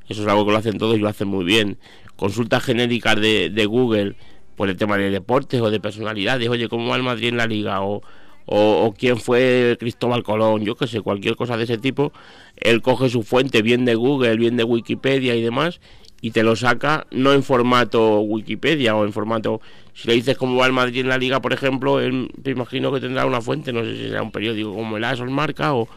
Eso 0.08 0.22
es 0.22 0.28
algo 0.28 0.46
que 0.46 0.52
lo 0.52 0.58
hacen 0.58 0.78
todos 0.78 0.96
y 0.96 1.00
lo 1.00 1.08
hacen 1.08 1.28
muy 1.28 1.44
bien. 1.44 1.78
Consultas 2.16 2.62
genéricas 2.64 3.20
de, 3.20 3.50
de 3.50 3.66
Google 3.66 4.16
por 4.56 4.70
el 4.70 4.76
tema 4.76 4.96
de 4.96 5.10
deportes 5.10 5.60
o 5.60 5.70
de 5.70 5.80
personalidades, 5.80 6.48
oye, 6.48 6.68
¿cómo 6.68 6.88
va 6.88 6.96
el 6.96 7.02
Madrid 7.02 7.28
en 7.28 7.36
la 7.36 7.46
liga? 7.46 7.82
O, 7.82 8.02
o, 8.46 8.94
quién 8.96 9.18
fue 9.18 9.76
Cristóbal 9.78 10.22
Colón, 10.22 10.64
yo 10.64 10.76
qué 10.76 10.86
sé, 10.86 11.00
cualquier 11.00 11.36
cosa 11.36 11.56
de 11.56 11.64
ese 11.64 11.78
tipo, 11.78 12.12
él 12.56 12.80
coge 12.80 13.08
su 13.10 13.22
fuente 13.22 13.60
bien 13.62 13.84
de 13.84 13.94
Google, 13.94 14.36
bien 14.36 14.56
de 14.56 14.64
Wikipedia 14.64 15.34
y 15.34 15.42
demás, 15.42 15.80
y 16.20 16.30
te 16.30 16.42
lo 16.42 16.56
saca 16.56 17.06
no 17.10 17.32
en 17.32 17.42
formato 17.42 18.20
Wikipedia 18.20 18.96
o 18.96 19.04
en 19.04 19.12
formato, 19.12 19.60
si 19.94 20.08
le 20.08 20.14
dices 20.14 20.38
cómo 20.38 20.56
va 20.56 20.66
el 20.66 20.72
Madrid 20.72 21.00
en 21.00 21.08
la 21.08 21.18
liga, 21.18 21.40
por 21.40 21.52
ejemplo, 21.52 22.00
él, 22.00 22.30
te 22.42 22.52
imagino 22.52 22.92
que 22.92 23.00
tendrá 23.00 23.26
una 23.26 23.40
fuente, 23.40 23.72
no 23.72 23.84
sé 23.84 23.96
si 23.96 24.02
será 24.04 24.22
un 24.22 24.30
periódico 24.30 24.72
como 24.74 24.96
el 24.96 25.04
ASOS 25.04 25.30
Marca, 25.30 25.74
o, 25.74 25.88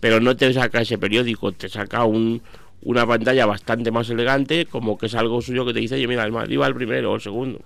pero 0.00 0.20
no 0.20 0.36
te 0.36 0.52
saca 0.52 0.80
ese 0.80 0.98
periódico, 0.98 1.52
te 1.52 1.68
saca 1.68 2.04
un, 2.04 2.42
una 2.82 3.06
pantalla 3.06 3.46
bastante 3.46 3.90
más 3.90 4.10
elegante, 4.10 4.66
como 4.66 4.98
que 4.98 5.06
es 5.06 5.14
algo 5.14 5.40
suyo 5.40 5.64
que 5.64 5.72
te 5.72 5.80
dice, 5.80 5.94
oye, 5.94 6.08
mira, 6.08 6.24
el 6.24 6.32
Madrid 6.32 6.58
va 6.58 6.66
el 6.66 6.74
primero 6.74 7.12
o 7.12 7.14
el 7.14 7.20
segundo. 7.20 7.60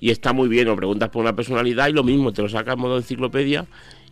Y 0.00 0.10
está 0.10 0.32
muy 0.32 0.48
bien, 0.48 0.68
o 0.68 0.76
preguntas 0.76 1.10
por 1.10 1.22
una 1.22 1.36
personalidad 1.36 1.88
y 1.88 1.92
lo 1.92 2.02
mismo, 2.02 2.32
te 2.32 2.42
lo 2.42 2.48
saca 2.48 2.72
en 2.72 2.78
modo 2.78 2.96
enciclopedia 2.96 3.66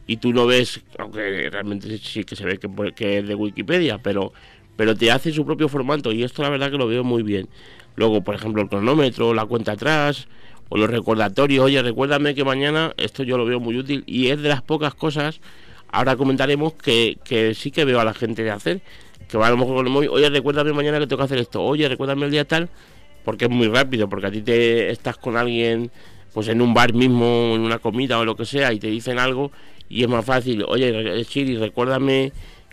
y 0.07 0.19
tú 0.19 0.33
no 0.33 0.47
ves, 0.47 0.81
aunque 0.99 1.49
realmente 1.51 1.99
sí 1.99 2.25
que 2.25 2.37
se 2.37 2.45
ve 2.45 2.59
que, 2.95 3.19
es 3.19 3.27
de 3.27 3.35
Wikipedia, 3.35 3.99
pero, 3.99 4.33
pero 4.77 4.95
te 4.95 5.11
hace 5.11 5.33
su 5.33 5.47
propio 5.47 5.69
formato 5.69 6.13
y 6.13 6.23
esto 6.23 6.43
la 6.43 6.51
verdad 6.51 6.71
que 6.71 6.77
lo 6.77 6.87
veo 6.87 7.03
muy 7.03 7.23
bien. 7.23 7.49
Luego, 7.97 8.23
por 8.23 8.35
ejemplo, 8.35 8.63
el 8.63 8.69
cronómetro, 8.69 9.35
la 9.35 9.47
cuenta 9.47 9.73
atrás 9.73 10.29
o 10.69 10.77
los 10.77 10.91
recordatorios, 10.91 11.65
oye, 11.65 11.83
recuérdame 11.83 12.35
que 12.35 12.45
mañana, 12.45 12.93
esto 12.97 13.23
yo 13.23 13.39
lo 13.39 13.45
veo 13.45 13.59
muy 13.59 13.77
útil 13.79 14.05
y 14.07 14.29
es 14.29 14.41
de 14.41 14.51
las 14.51 14.63
pocas 14.63 14.95
cosas, 14.95 15.41
ahora 15.89 16.17
comentaremos 16.17 16.75
que, 16.75 17.19
que 17.25 17.55
sí 17.55 17.71
que 17.71 17.85
veo 17.85 18.01
a 18.01 18.05
la 18.05 18.15
gente 18.15 18.43
de 18.43 18.51
hacer 18.51 18.83
que 19.29 19.39
va 19.39 19.47
a 19.47 19.51
lo 19.51 19.57
mejor 19.57 19.77
con 19.77 19.87
el 19.87 19.93
móvil, 19.93 20.09
oye, 20.11 20.29
recuérdame 20.31 20.73
mañana 20.73 20.99
que 20.99 21.07
tengo 21.07 21.19
que 21.19 21.25
hacer 21.25 21.39
esto, 21.39 21.63
oye, 21.63 21.89
recuérdame 21.89 22.27
el 22.27 22.31
día 22.31 22.45
tal, 22.45 22.69
porque 23.25 23.45
es 23.47 23.51
muy 23.51 23.69
rápido, 23.69 24.09
porque 24.09 24.27
a 24.27 24.31
ti 24.31 24.43
te 24.43 24.91
estás 24.91 25.17
con 25.17 25.37
alguien, 25.37 25.91
pues 26.33 26.49
en 26.49 26.61
un 26.61 26.75
bar 26.75 26.93
mismo, 26.95 27.53
en 27.55 27.61
una 27.61 27.79
comida 27.79 28.19
o 28.19 28.25
lo 28.25 28.37
que 28.37 28.45
sea, 28.45 28.73
y 28.73 28.79
te 28.79 28.89
dicen 28.89 29.19
algo, 29.19 29.53
y 29.89 30.03
es 30.03 30.09
más 30.09 30.25
fácil, 30.25 30.65
oye, 30.67 31.25
Siri, 31.25 31.57
recuérdame 31.57 32.33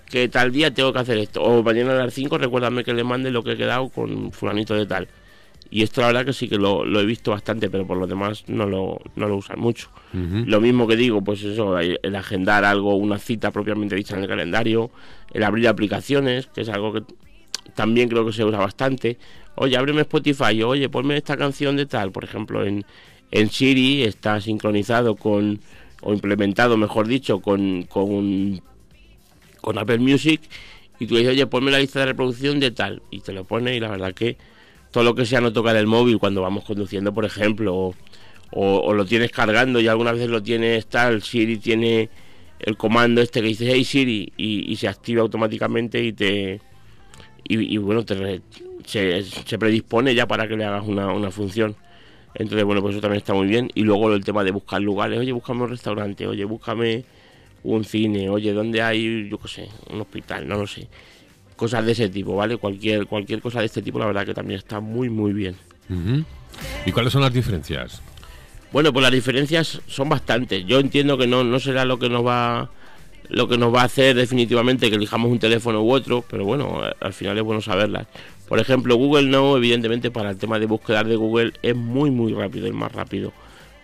que 0.10 0.28
tal 0.28 0.52
día 0.52 0.74
tengo 0.74 0.92
que 0.92 1.00
hacer 1.00 1.18
esto, 1.18 1.42
o 1.44 1.62
mañana 1.64 1.92
a 1.92 2.06
las 2.06 2.14
5 2.14 2.38
recuérdame 2.38 2.84
que 2.84 2.94
le 2.94 3.04
mande 3.04 3.32
lo 3.32 3.44
que 3.44 3.52
he 3.52 3.58
quedado 3.58 3.90
con 3.90 4.32
fulanito 4.32 4.74
de 4.74 4.86
tal. 4.86 5.08
Y 5.72 5.84
esto 5.84 6.02
la 6.02 6.08
verdad 6.08 6.26
que 6.26 6.34
sí 6.34 6.48
que 6.48 6.58
lo, 6.58 6.84
he 7.00 7.06
visto 7.06 7.32
bastante, 7.32 7.70
pero 7.70 7.86
por 7.86 7.98
lo 7.98 8.08
demás 8.08 8.44
no 8.48 8.66
lo, 8.66 9.00
no 9.16 9.28
lo 9.28 9.38
usan 9.38 9.60
mucho. 9.60 9.90
Lo 10.14 10.60
mismo 10.60 10.88
que 10.88 10.96
digo, 10.96 11.22
pues 11.24 11.44
eso, 11.44 11.78
el 11.78 12.16
agendar 12.16 12.66
algo, 12.66 12.96
una 12.96 13.20
cita 13.20 13.52
propiamente 13.52 13.96
dicha 13.96 14.16
en 14.16 14.24
el 14.24 14.28
calendario, 14.28 14.90
el 15.32 15.44
abrir 15.44 15.68
aplicaciones, 15.68 16.48
que 16.48 16.62
es 16.62 16.70
algo 16.70 16.94
que 16.94 17.04
también 17.76 18.10
creo 18.10 18.26
que 18.26 18.34
se 18.34 18.44
usa 18.44 18.58
bastante. 18.58 19.18
Oye, 19.56 19.78
ábreme 19.78 20.02
Spotify, 20.02 20.64
oye, 20.64 20.90
ponme 20.90 21.18
esta 21.18 21.38
canción 21.38 21.76
de 21.76 21.86
tal. 21.86 22.12
Por 22.12 22.24
ejemplo, 22.24 22.66
en, 22.66 22.84
en 23.30 23.50
Siri 23.50 24.04
está 24.04 24.42
sincronizado 24.42 25.16
con, 25.16 25.60
o 26.02 26.14
implementado, 26.14 26.78
mejor 26.78 27.08
dicho, 27.08 27.42
con, 27.42 27.84
con, 27.84 28.62
con 29.62 29.78
Apple 29.78 30.00
Music. 30.00 30.42
Y 31.00 31.06
tú 31.06 31.16
dices, 31.16 31.32
oye, 31.32 31.46
ponme 31.46 31.72
la 31.72 31.80
lista 31.80 32.00
de 32.00 32.08
reproducción 32.08 32.60
de 32.60 32.72
tal. 32.72 33.04
Y 33.12 33.20
te 33.20 33.34
lo 33.34 33.44
pone 33.44 33.76
y 33.76 33.80
la 33.80 33.90
verdad 33.90 34.14
que 34.14 34.38
todo 34.92 35.04
lo 35.04 35.16
que 35.16 35.26
sea 35.26 35.42
no 35.42 35.54
tocar 35.54 35.76
el 35.76 35.88
móvil 35.88 36.20
cuando 36.20 36.42
vamos 36.42 36.64
conduciendo, 36.64 37.14
por 37.14 37.26
ejemplo, 37.26 37.94
o, 38.52 38.94
lo 38.94 39.06
tienes 39.06 39.32
cargando 39.32 39.80
y 39.80 39.88
algunas 39.88 40.14
veces 40.14 40.30
lo 40.30 40.42
tienes 40.42 40.88
tal, 40.88 41.22
Siri 41.22 41.58
tiene 41.58 42.10
el 42.60 42.78
comando 42.78 43.22
este 43.22 43.42
que 43.42 43.48
dice 43.48 43.72
Hey 43.72 43.84
Siri 43.84 44.34
y, 44.38 44.76
se 44.76 44.88
activa 44.88 45.22
automáticamente 45.22 46.04
y 46.04 46.14
te 46.14 46.60
y, 47.44 47.78
bueno 47.78 48.04
te 48.04 48.42
se, 48.86 49.58
predispone 49.58 50.16
ya 50.16 50.28
para 50.28 50.48
que 50.48 50.58
le 50.58 50.66
hagas 50.66 50.88
una, 50.88 51.08
una 51.14 51.32
función. 51.32 51.76
Entonces, 52.36 52.64
bueno, 52.64 52.82
pues 52.82 52.94
eso 52.94 53.02
también 53.02 53.20
está 53.20 53.34
muy 53.34 53.48
bien. 53.48 53.72
Y 53.74 53.82
luego 53.82 54.14
el 54.14 54.24
tema 54.24 54.44
de 54.44 54.52
buscar 54.52 54.82
lugares, 54.82 55.20
oye, 55.20 55.32
búscame 55.32 55.64
un 55.64 55.70
restaurante, 55.70 56.28
oye, 56.28 56.46
búscame 56.46 57.04
un 57.64 57.84
cine, 57.84 58.30
oye, 58.30 58.54
¿dónde 58.54 58.82
hay, 58.82 59.28
yo 59.30 59.38
qué 59.40 59.48
sé, 59.48 59.70
un 59.92 60.02
hospital? 60.02 60.48
No 60.48 60.58
lo 60.58 60.68
sé. 60.68 60.88
Cosas 61.60 61.86
de 61.86 61.92
ese 61.92 62.08
tipo, 62.08 62.38
¿vale? 62.38 62.56
Cualquier, 62.56 63.06
cualquier 63.06 63.42
cosa 63.42 63.60
de 63.60 63.66
este 63.66 63.82
tipo, 63.82 64.00
la 64.00 64.06
verdad 64.06 64.26
que 64.26 64.34
también 64.34 64.58
está 64.60 64.80
muy, 64.80 65.10
muy 65.10 65.34
bien. 65.34 65.58
¿Y 66.86 66.92
cuáles 66.94 67.12
son 67.12 67.22
las 67.22 67.34
diferencias? 67.34 68.02
Bueno, 68.72 68.94
pues 68.94 69.04
las 69.04 69.12
diferencias 69.12 69.82
son 69.86 70.08
bastantes. 70.08 70.66
Yo 70.66 70.80
entiendo 70.80 71.18
que 71.18 71.28
no, 71.28 71.44
no 71.44 71.60
será 71.60 71.84
lo 71.84 72.00
que 72.00 72.08
nos 72.08 72.26
va 72.26 72.70
lo 73.28 73.50
que 73.50 73.58
nos 73.58 73.76
va 73.76 73.82
a 73.82 73.86
hacer 73.86 74.16
definitivamente 74.16 74.90
que 74.90 74.96
elijamos 74.96 75.30
un 75.30 75.38
teléfono 75.38 75.84
u 75.84 75.92
otro, 75.92 76.24
pero 76.30 76.46
bueno, 76.46 76.82
al 77.02 77.14
final 77.14 77.38
es 77.38 77.44
bueno 77.44 77.60
saberlas. 77.62 78.08
Por 78.48 78.60
ejemplo, 78.60 78.96
Google 78.96 79.28
No, 79.28 79.58
evidentemente 79.58 80.12
para 80.12 80.32
el 80.32 80.38
tema 80.38 80.60
de 80.60 80.66
búsqueda 80.66 81.04
de 81.04 81.18
Google 81.18 81.52
es 81.62 81.76
muy 81.76 82.10
muy 82.10 82.34
rápido, 82.34 82.68
el 82.68 82.74
más 82.74 82.92
rápido, 82.94 83.34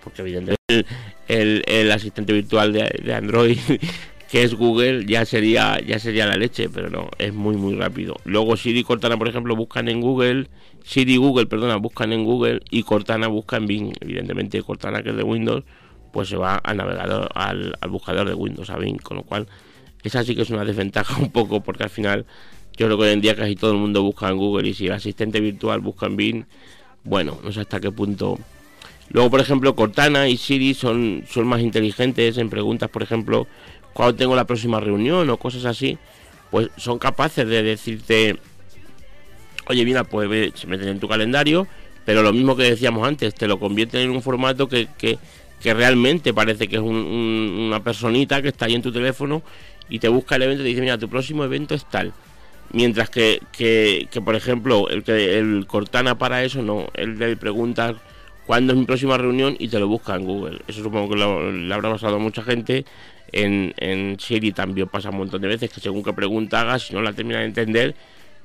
porque 0.01 0.21
evidentemente 0.21 0.85
el, 1.27 1.91
asistente 1.91 2.33
virtual 2.33 2.73
de, 2.73 3.13
Android 3.13 3.59
que 4.29 4.43
es 4.43 4.55
Google 4.55 5.05
ya 5.05 5.25
sería 5.25 5.79
ya 5.79 5.99
sería 5.99 6.25
la 6.25 6.35
leche, 6.35 6.69
pero 6.69 6.89
no, 6.89 7.09
es 7.17 7.33
muy 7.33 7.55
muy 7.57 7.75
rápido. 7.75 8.15
Luego 8.25 8.57
Siri 8.57 8.79
y 8.79 8.83
Cortana, 8.83 9.17
por 9.17 9.27
ejemplo, 9.27 9.55
buscan 9.55 9.87
en 9.87 10.01
Google, 10.01 10.47
Siri 10.83 11.13
y 11.13 11.17
Google, 11.17 11.45
perdona, 11.45 11.77
buscan 11.77 12.13
en 12.13 12.23
Google 12.23 12.61
y 12.69 12.83
Cortana 12.83 13.27
busca 13.27 13.57
en 13.57 13.67
Bing. 13.67 13.93
Evidentemente 14.01 14.61
Cortana 14.63 15.03
que 15.03 15.11
es 15.11 15.15
de 15.15 15.23
Windows, 15.23 15.63
pues 16.11 16.29
se 16.29 16.37
va 16.37 16.55
al 16.55 16.77
navegador, 16.77 17.29
al, 17.35 17.77
buscador 17.89 18.27
de 18.27 18.33
Windows, 18.33 18.69
a 18.69 18.77
Bing, 18.77 18.97
con 18.97 19.17
lo 19.17 19.23
cual 19.23 19.47
esa 20.03 20.23
sí 20.23 20.35
que 20.35 20.43
es 20.43 20.49
una 20.49 20.65
desventaja 20.65 21.17
un 21.21 21.31
poco 21.31 21.61
porque 21.61 21.83
al 21.83 21.89
final 21.89 22.25
yo 22.77 22.87
creo 22.87 22.97
que 22.97 23.03
hoy 23.05 23.11
en 23.11 23.21
día 23.21 23.35
casi 23.35 23.55
todo 23.55 23.71
el 23.71 23.77
mundo 23.77 24.01
busca 24.03 24.29
en 24.29 24.37
Google 24.37 24.69
y 24.69 24.73
si 24.73 24.87
el 24.87 24.93
asistente 24.93 25.39
virtual 25.39 25.81
busca 25.81 26.07
en 26.07 26.15
Bing, 26.17 26.45
bueno, 27.03 27.37
no 27.43 27.51
sé 27.51 27.61
hasta 27.61 27.79
qué 27.79 27.91
punto. 27.91 28.39
Luego, 29.09 29.29
por 29.29 29.39
ejemplo, 29.39 29.75
Cortana 29.75 30.27
y 30.27 30.37
Siri 30.37 30.73
son, 30.73 31.23
son 31.27 31.47
más 31.47 31.61
inteligentes 31.61 32.37
en 32.37 32.49
preguntas, 32.49 32.89
por 32.89 33.03
ejemplo, 33.03 33.47
cuando 33.95 34.17
tengo 34.17 34.35
la 34.35 34.43
próxima 34.43 34.81
reunión 34.81 35.29
o 35.29 35.37
cosas 35.37 35.63
así, 35.63 35.97
pues 36.51 36.67
son 36.75 36.99
capaces 36.99 37.47
de 37.47 37.63
decirte, 37.63 38.37
oye, 39.69 39.85
mira, 39.85 40.03
pues 40.03 40.51
se 40.53 40.67
meten 40.67 40.89
en 40.89 40.99
tu 40.99 41.07
calendario, 41.07 41.65
pero 42.03 42.21
lo 42.21 42.33
mismo 42.33 42.57
que 42.57 42.63
decíamos 42.63 43.07
antes, 43.07 43.33
te 43.33 43.47
lo 43.47 43.57
convierten 43.57 44.01
en 44.01 44.09
un 44.09 44.21
formato 44.21 44.67
que, 44.67 44.89
que, 44.97 45.17
realmente 45.73 46.33
parece 46.33 46.67
que 46.67 46.75
es 46.75 46.81
una 46.81 47.81
personita 47.85 48.41
que 48.41 48.49
está 48.49 48.65
ahí 48.65 48.75
en 48.75 48.81
tu 48.81 48.91
teléfono 48.91 49.41
y 49.87 49.99
te 49.99 50.09
busca 50.09 50.35
el 50.35 50.43
evento 50.43 50.63
y 50.63 50.65
te 50.65 50.69
dice, 50.71 50.81
mira, 50.81 50.97
tu 50.97 51.07
próximo 51.07 51.45
evento 51.45 51.73
es 51.73 51.89
tal. 51.89 52.11
Mientras 52.73 53.09
que, 53.09 53.39
que, 53.53 54.21
por 54.25 54.35
ejemplo, 54.35 54.89
el, 54.89 55.03
que 55.03 55.39
el 55.39 55.67
Cortana 55.67 56.17
para 56.17 56.43
eso 56.43 56.61
no, 56.61 56.87
él 56.95 57.17
le 57.17 57.37
pregunta 57.37 57.95
cuándo 58.45 58.73
es 58.73 58.79
mi 58.79 58.85
próxima 58.85 59.17
reunión 59.17 59.55
y 59.57 59.69
te 59.69 59.79
lo 59.79 59.87
busca 59.87 60.15
en 60.15 60.25
Google. 60.25 60.59
Eso 60.67 60.83
supongo 60.83 61.11
que 61.11 61.15
lo, 61.15 61.49
le 61.49 61.73
habrá 61.73 61.91
pasado 61.91 62.17
a 62.17 62.19
mucha 62.19 62.43
gente. 62.43 62.85
En, 63.37 63.73
en 63.77 64.17
Siri 64.17 64.53
también 64.53 64.87
pasa 64.87 65.09
un 65.09 65.17
montón 65.17 65.41
de 65.41 65.49
veces 65.49 65.69
que 65.69 65.81
según 65.81 66.03
qué 66.03 66.13
pregunta 66.13 66.61
hagas, 66.61 66.83
si 66.83 66.93
no 66.93 67.01
la 67.01 67.11
termina 67.11 67.39
de 67.39 67.45
entender, 67.45 67.93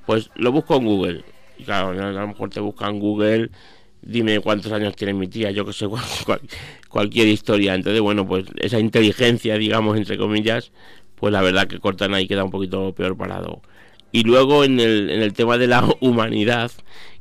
pues 0.04 0.30
lo 0.35 0.50
busco 0.50 0.76
en 0.76 0.85
Google. 0.85 1.25
Y 1.59 1.62
claro, 1.62 1.90
a 1.90 2.11
lo 2.11 2.26
mejor 2.26 2.50
te 2.50 2.59
busca 2.59 2.88
en 2.88 2.99
Google, 2.99 3.50
dime 4.02 4.40
cuántos 4.40 4.73
años 4.73 4.97
tiene 4.97 5.14
mi 5.14 5.28
tía, 5.28 5.52
yo 5.52 5.64
que 5.64 5.73
sé, 5.73 5.87
cualquier 6.88 7.28
historia. 7.28 7.75
Entonces, 7.75 8.00
bueno, 8.00 8.26
pues 8.26 8.47
esa 8.56 8.80
inteligencia, 8.80 9.56
digamos, 9.59 9.97
entre 9.97 10.18
comillas, 10.18 10.73
pues 11.14 11.32
la 11.32 11.40
verdad 11.40 11.68
que 11.68 11.78
Cortana 11.78 12.20
y 12.20 12.26
queda 12.26 12.42
un 12.42 12.50
poquito 12.50 12.92
peor 12.92 13.16
parado. 13.16 13.62
Y 14.11 14.25
luego 14.25 14.64
en 14.64 14.80
el, 14.80 15.11
en 15.11 15.23
el 15.23 15.32
tema 15.35 15.56
de 15.56 15.68
la 15.68 15.85
humanidad, 16.00 16.73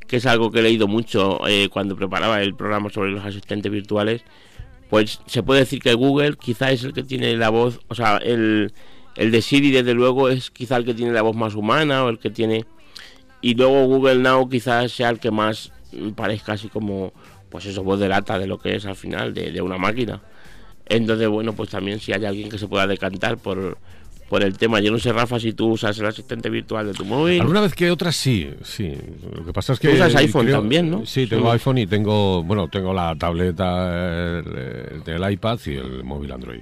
que 0.08 0.18
es 0.18 0.26
algo 0.26 0.50
que 0.50 0.60
he 0.60 0.64
leído 0.64 0.88
mucho 0.88 1.48
eh, 1.48 1.70
cuando 1.70 1.96
preparaba 1.96 2.42
el 2.42 2.56
programa 2.56 2.90
sobre 2.90 3.12
los 3.12 3.24
asistentes 3.24 3.72
virtuales, 3.72 4.24
pues 4.90 5.22
se 5.26 5.44
puede 5.44 5.62
decir 5.62 5.82
que 5.82 5.94
Google 5.94 6.36
quizá 6.38 6.72
es 6.72 6.84
el 6.84 6.94
que 6.94 7.04
tiene 7.04 7.36
la 7.38 7.50
voz, 7.50 7.80
o 7.88 7.96
sea, 7.96 8.18
el, 8.18 8.74
el 9.16 9.32
de 9.32 9.42
Siri 9.42 9.72
desde 9.72 9.94
luego 9.94 10.30
es 10.30 10.50
quizá 10.50 10.78
el 10.78 10.86
que 10.86 10.94
tiene 10.94 11.12
la 11.14 11.22
voz 11.22 11.36
más 11.36 11.56
humana 11.56 12.06
o 12.06 12.10
el 12.10 12.20
que 12.20 12.30
tiene... 12.30 12.66
Y 13.42 13.56
luego 13.56 13.86
Google 13.86 14.16
Now 14.16 14.50
quizás 14.50 14.92
sea 14.92 15.10
el 15.10 15.20
que 15.20 15.32
más 15.32 15.72
parezca 16.16 16.54
así 16.54 16.68
como, 16.68 17.14
pues 17.50 17.66
eso, 17.66 17.84
voz 17.84 18.00
de 18.00 18.10
lata 18.10 18.38
de 18.38 18.48
lo 18.48 18.60
que 18.60 18.76
es 18.76 18.86
al 18.86 18.96
final, 18.96 19.34
de, 19.34 19.52
de 19.52 19.62
una 19.62 19.78
máquina. 19.78 20.22
Entonces, 20.86 21.28
bueno, 21.30 21.54
pues 21.54 21.70
también 21.70 22.00
si 22.00 22.12
hay 22.12 22.26
alguien 22.26 22.50
que 22.50 22.58
se 22.58 22.68
pueda 22.68 22.86
decantar 22.88 23.38
por, 23.38 23.78
por 24.30 24.44
el 24.44 24.58
tema. 24.58 24.80
Yo 24.80 24.92
no 24.92 25.00
sé, 25.00 25.12
Rafa, 25.12 25.40
si 25.40 25.54
tú 25.54 25.72
usas 25.72 25.98
el 26.00 26.06
asistente 26.06 26.50
virtual 26.50 26.88
de 26.88 26.94
tu 26.94 27.04
móvil. 27.04 27.42
Alguna 27.42 27.62
vez 27.62 27.74
que 27.74 27.92
otra 27.92 28.12
sí, 28.12 28.50
sí. 28.64 28.94
Lo 29.36 29.44
que 29.44 29.52
pasa 29.52 29.74
es 29.74 29.80
que. 29.80 29.90
Tú 29.90 29.96
usas 29.96 30.16
iPhone 30.16 30.48
también, 30.50 30.90
¿no? 30.90 31.06
Sí, 31.06 31.28
tengo 31.28 31.52
iPhone 31.52 31.80
y 31.80 31.88
tengo, 31.88 32.44
bueno, 32.44 32.68
tengo 32.68 32.94
la 32.94 33.16
tableta 33.16 34.42
del 34.42 35.32
iPad 35.32 35.60
y 35.66 35.74
el 35.74 36.04
móvil 36.04 36.32
Android. 36.32 36.62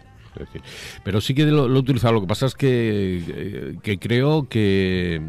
pero 1.04 1.20
sí 1.20 1.36
que 1.36 1.46
lo, 1.46 1.68
he 1.68 1.80
utilizado. 1.80 2.14
Lo 2.14 2.22
que 2.22 2.28
pasa 2.28 2.46
es 2.46 2.56
que, 2.56 3.76
que 3.84 4.00
creo 4.00 4.48
que 4.50 5.22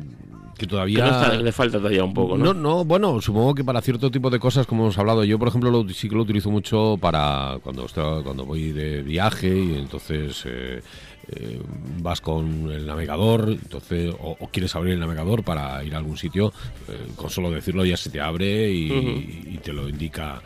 que 0.58 0.66
todavía 0.66 1.38
le 1.40 1.52
falta 1.52 1.78
todavía 1.78 2.02
un 2.02 2.12
poco, 2.12 2.36
¿no? 2.36 2.52
¿no? 2.52 2.54
No, 2.54 2.84
bueno, 2.84 3.20
supongo 3.22 3.54
que 3.54 3.62
para 3.62 3.80
cierto 3.80 4.10
tipo 4.10 4.28
de 4.28 4.40
cosas, 4.40 4.66
como 4.66 4.82
hemos 4.82 4.98
hablado, 4.98 5.22
yo 5.22 5.38
por 5.38 5.48
ejemplo 5.48 5.70
lo, 5.70 5.88
sí 5.88 6.08
que 6.08 6.16
lo 6.16 6.22
utilizo 6.22 6.50
mucho 6.50 6.98
para 7.00 7.58
cuando 7.62 7.86
cuando 7.94 8.44
voy 8.44 8.72
de 8.72 9.02
viaje 9.02 9.56
y 9.56 9.74
entonces 9.76 10.42
eh, 10.46 10.82
eh, 11.28 11.60
vas 12.00 12.20
con 12.20 12.70
el 12.70 12.86
navegador, 12.86 13.50
entonces 13.50 14.14
o, 14.18 14.36
quieres 14.52 14.74
abrir 14.74 14.94
el 14.94 15.00
navegador 15.00 15.42
para 15.42 15.82
ir 15.84 15.94
a 15.94 15.98
algún 15.98 16.16
sitio, 16.16 16.52
eh, 16.88 17.12
con 17.16 17.30
solo 17.30 17.50
decirlo 17.50 17.84
ya 17.84 17.96
se 17.96 18.10
te 18.10 18.20
abre 18.20 18.70
y 18.70 19.58
te 19.62 19.72
lo 19.72 19.88
indica 19.88 20.42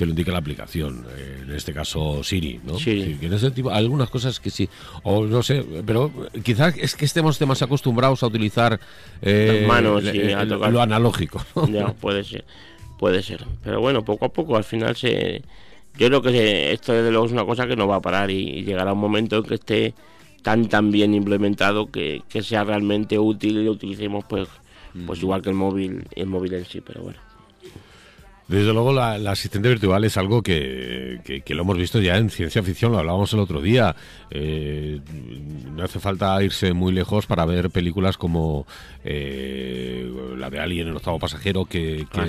te 0.00 0.06
lo 0.06 0.12
indica 0.12 0.32
la 0.32 0.38
aplicación, 0.38 1.04
eh, 1.14 1.40
en 1.42 1.54
este 1.54 1.74
caso 1.74 2.24
Siri, 2.24 2.58
¿no? 2.64 2.78
Sí. 2.78 3.18
en 3.20 3.32
ese 3.34 3.50
tipo, 3.50 3.68
algunas 3.68 4.08
cosas 4.08 4.40
que 4.40 4.48
sí, 4.48 4.66
o 5.02 5.26
no 5.26 5.42
sé, 5.42 5.62
pero 5.84 6.10
quizás 6.42 6.74
es 6.78 6.96
que 6.96 7.04
estemos 7.04 7.38
más 7.42 7.60
acostumbrados 7.60 8.22
a 8.22 8.28
utilizar 8.28 8.80
eh, 9.20 9.66
manos 9.68 10.02
y 10.04 10.32
a 10.32 10.44
lo 10.46 10.80
analógico. 10.80 11.44
Ya, 11.70 11.88
puede 11.92 12.24
ser, 12.24 12.46
puede 12.98 13.22
ser. 13.22 13.44
Pero 13.62 13.82
bueno, 13.82 14.02
poco 14.02 14.24
a 14.24 14.32
poco 14.32 14.56
al 14.56 14.64
final 14.64 14.96
se... 14.96 15.42
Yo 15.98 16.06
creo 16.06 16.22
que 16.22 16.72
esto 16.72 16.94
desde 16.94 17.10
luego 17.10 17.26
es 17.26 17.32
una 17.32 17.44
cosa 17.44 17.66
que 17.66 17.76
no 17.76 17.86
va 17.86 17.96
a 17.96 18.00
parar 18.00 18.30
y, 18.30 18.64
llegará 18.64 18.94
un 18.94 19.00
momento 19.00 19.36
en 19.36 19.42
que 19.42 19.54
esté 19.56 19.94
tan 20.42 20.68
tan 20.68 20.90
bien 20.90 21.14
implementado 21.14 21.90
que, 21.90 22.22
sea 22.42 22.64
realmente 22.64 23.18
útil 23.18 23.58
y 23.58 23.64
lo 23.64 23.72
utilicemos 23.72 24.24
pues, 24.28 24.48
pues 25.06 25.22
igual 25.22 25.42
que 25.42 25.50
el 25.50 25.56
móvil, 25.56 26.04
el 26.14 26.26
móvil 26.26 26.54
en 26.54 26.64
sí, 26.64 26.80
pero 26.80 27.02
bueno. 27.02 27.18
Desde 28.50 28.72
luego, 28.72 28.92
la, 28.92 29.14
asistente 29.30 29.68
virtual 29.68 30.02
es 30.02 30.16
algo 30.16 30.42
que, 30.42 31.20
lo 31.46 31.62
hemos 31.62 31.78
visto 31.78 32.00
ya 32.00 32.16
en 32.16 32.30
ciencia 32.30 32.64
ficción, 32.64 32.90
lo 32.90 32.98
hablábamos 32.98 33.32
el 33.32 33.38
otro 33.38 33.62
día. 33.62 33.94
Eh, 34.28 34.98
no 35.72 35.84
hace 35.84 36.00
falta 36.00 36.42
irse 36.42 36.72
muy 36.72 36.92
lejos 36.92 37.26
para 37.26 37.44
ver 37.44 37.70
películas 37.70 38.16
como 38.16 38.66
eh, 39.04 40.04
la 40.36 40.50
de 40.50 40.58
Alien, 40.58 40.88
el 40.88 40.96
octavo 40.96 41.20
pasajero, 41.20 41.64
que, 41.64 42.08
ah, 42.10 42.26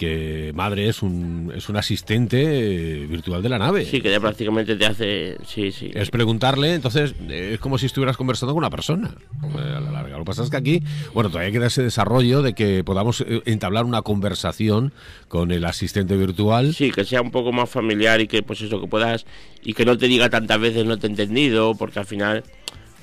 que 0.00 0.50
madre 0.54 0.88
es 0.88 1.02
un, 1.02 1.52
es 1.54 1.68
un 1.68 1.76
asistente 1.76 2.40
eh, 2.40 3.06
virtual 3.06 3.42
de 3.42 3.50
la 3.50 3.58
nave. 3.58 3.84
Sí, 3.84 4.00
que 4.00 4.10
ya 4.10 4.18
prácticamente 4.18 4.74
te 4.74 4.86
hace. 4.86 5.36
Sí, 5.46 5.72
sí. 5.72 5.90
Es 5.92 6.10
preguntarle, 6.10 6.72
entonces 6.72 7.14
es 7.28 7.60
como 7.60 7.76
si 7.76 7.84
estuvieras 7.84 8.16
conversando 8.16 8.54
con 8.54 8.60
una 8.60 8.70
persona. 8.70 9.14
Eh, 9.42 9.58
a 9.76 9.78
la 9.78 9.92
larga. 9.92 10.16
Lo 10.16 10.20
que 10.20 10.24
pasa 10.24 10.42
es 10.42 10.48
que 10.48 10.56
aquí, 10.56 10.82
bueno, 11.12 11.28
todavía 11.28 11.52
queda 11.52 11.66
ese 11.66 11.82
desarrollo 11.82 12.40
de 12.40 12.54
que 12.54 12.82
podamos 12.82 13.20
eh, 13.20 13.42
entablar 13.44 13.84
una 13.84 14.00
conversación 14.00 14.94
con 15.28 15.50
el 15.50 15.66
asistente 15.66 16.16
virtual. 16.16 16.72
Sí, 16.74 16.92
que 16.92 17.04
sea 17.04 17.20
un 17.20 17.30
poco 17.30 17.52
más 17.52 17.68
familiar 17.68 18.22
y 18.22 18.26
que, 18.26 18.42
pues 18.42 18.62
eso, 18.62 18.80
que 18.80 18.86
puedas. 18.86 19.26
y 19.62 19.74
que 19.74 19.84
no 19.84 19.98
te 19.98 20.08
diga 20.08 20.30
tantas 20.30 20.58
veces 20.58 20.86
no 20.86 20.98
te 20.98 21.08
he 21.08 21.10
entendido, 21.10 21.74
porque 21.74 21.98
al 21.98 22.06
final. 22.06 22.42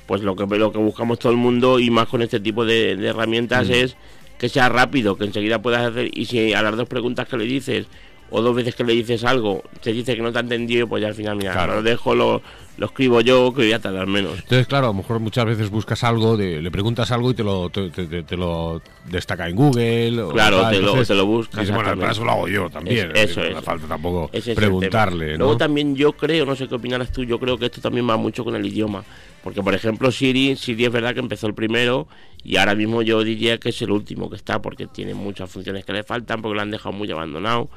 Pues 0.06 0.22
lo 0.22 0.34
que, 0.34 0.46
lo 0.56 0.72
que 0.72 0.78
buscamos 0.78 1.18
todo 1.18 1.30
el 1.30 1.36
mundo 1.36 1.78
y 1.78 1.90
más 1.90 2.08
con 2.08 2.22
este 2.22 2.40
tipo 2.40 2.64
de, 2.64 2.92
herramientas 2.92 3.68
mm. 3.68 3.72
es 3.72 3.96
que 4.38 4.48
sea 4.48 4.68
rápido, 4.68 5.16
que 5.16 5.24
enseguida 5.24 5.60
puedas 5.60 5.82
hacer, 5.82 6.10
y 6.16 6.26
si 6.26 6.52
a 6.52 6.62
las 6.62 6.76
dos 6.76 6.88
preguntas 6.88 7.28
que 7.28 7.36
le 7.36 7.44
dices, 7.44 7.86
o 8.30 8.42
dos 8.42 8.54
veces 8.54 8.74
que 8.74 8.84
le 8.84 8.92
dices 8.92 9.24
algo, 9.24 9.62
te 9.82 9.92
dice 9.92 10.14
que 10.14 10.22
no 10.22 10.32
te 10.32 10.38
ha 10.38 10.42
entendido, 10.42 10.86
pues 10.86 11.02
ya 11.02 11.08
al 11.08 11.14
final, 11.14 11.36
mira, 11.36 11.66
lo 11.66 11.82
dejo, 11.82 12.14
lo, 12.14 12.42
lo 12.76 12.86
escribo 12.86 13.20
yo, 13.20 13.52
que 13.52 13.62
voy 13.62 13.72
a 13.72 13.80
tardar 13.80 14.06
menos. 14.06 14.38
Entonces, 14.38 14.66
claro, 14.66 14.86
a 14.86 14.90
lo 14.90 14.94
mejor 14.94 15.18
muchas 15.18 15.44
veces 15.46 15.68
buscas 15.68 16.04
algo, 16.04 16.36
le 16.36 16.70
preguntas 16.70 17.10
algo 17.10 17.30
y 17.30 17.34
te 17.34 17.42
lo, 17.42 17.70
te, 17.70 18.36
lo 18.36 18.80
destaca 19.06 19.48
en 19.48 19.56
Google. 19.56 20.22
Claro, 20.32 20.68
te, 20.70 20.80
lo, 20.80 21.04
te 21.04 21.14
lo 21.14 21.26
buscas. 21.26 21.70
bueno, 21.70 21.96
para 21.96 22.12
eso 22.12 22.24
lo 22.24 22.30
hago 22.30 22.48
yo 22.48 22.70
también. 22.70 23.10
eso 23.14 23.42
es. 23.42 23.54
No 23.54 23.62
falta 23.62 23.86
tampoco 23.88 24.30
preguntarle. 24.54 25.36
Luego 25.36 25.56
también 25.56 25.96
yo 25.96 26.12
creo, 26.12 26.46
no 26.46 26.54
sé 26.54 26.68
qué 26.68 26.74
opinarás 26.76 27.10
tú, 27.10 27.24
yo 27.24 27.38
creo 27.38 27.58
que 27.58 27.66
esto 27.66 27.80
también 27.80 28.08
va 28.08 28.16
mucho 28.16 28.44
con 28.44 28.54
el 28.54 28.64
idioma. 28.64 29.02
Porque, 29.42 29.62
por 29.62 29.74
ejemplo, 29.74 30.12
Siri, 30.12 30.56
Siri 30.56 30.84
es 30.84 30.92
verdad 30.92 31.14
que 31.14 31.20
empezó 31.20 31.46
el 31.46 31.54
primero 31.54 32.06
y 32.44 32.56
ahora 32.56 32.74
mismo 32.74 33.02
yo 33.02 33.22
diría 33.24 33.58
que 33.58 33.70
es 33.70 33.82
el 33.82 33.90
último 33.90 34.30
que 34.30 34.36
está 34.36 34.60
porque 34.60 34.86
tiene 34.86 35.14
muchas 35.14 35.50
funciones 35.50 35.84
que 35.84 35.92
le 35.92 36.02
faltan, 36.02 36.42
porque 36.42 36.56
lo 36.56 36.62
han 36.62 36.70
dejado 36.70 36.92
muy 36.92 37.10
abandonado. 37.10 37.68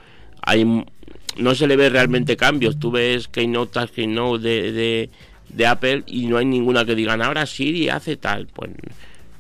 Hay, 0.42 0.66
no 1.38 1.56
se 1.56 1.68
le 1.68 1.76
ve 1.76 1.90
realmente 1.90 2.36
cambios. 2.38 2.80
Tú 2.80 2.92
ves 2.92 3.28
Keynote, 3.28 3.80
Keynote 3.94 4.44
de, 4.44 4.72
de, 4.72 5.10
de 5.50 5.68
Apple 5.68 6.04
y 6.08 6.26
no 6.28 6.38
hay 6.38 6.46
ninguna 6.46 6.86
que 6.86 6.96
digan 6.96 7.22
ahora 7.22 7.46
Siri 7.46 7.90
hace 7.90 8.18
tal. 8.18 8.48
Pues 8.48 8.72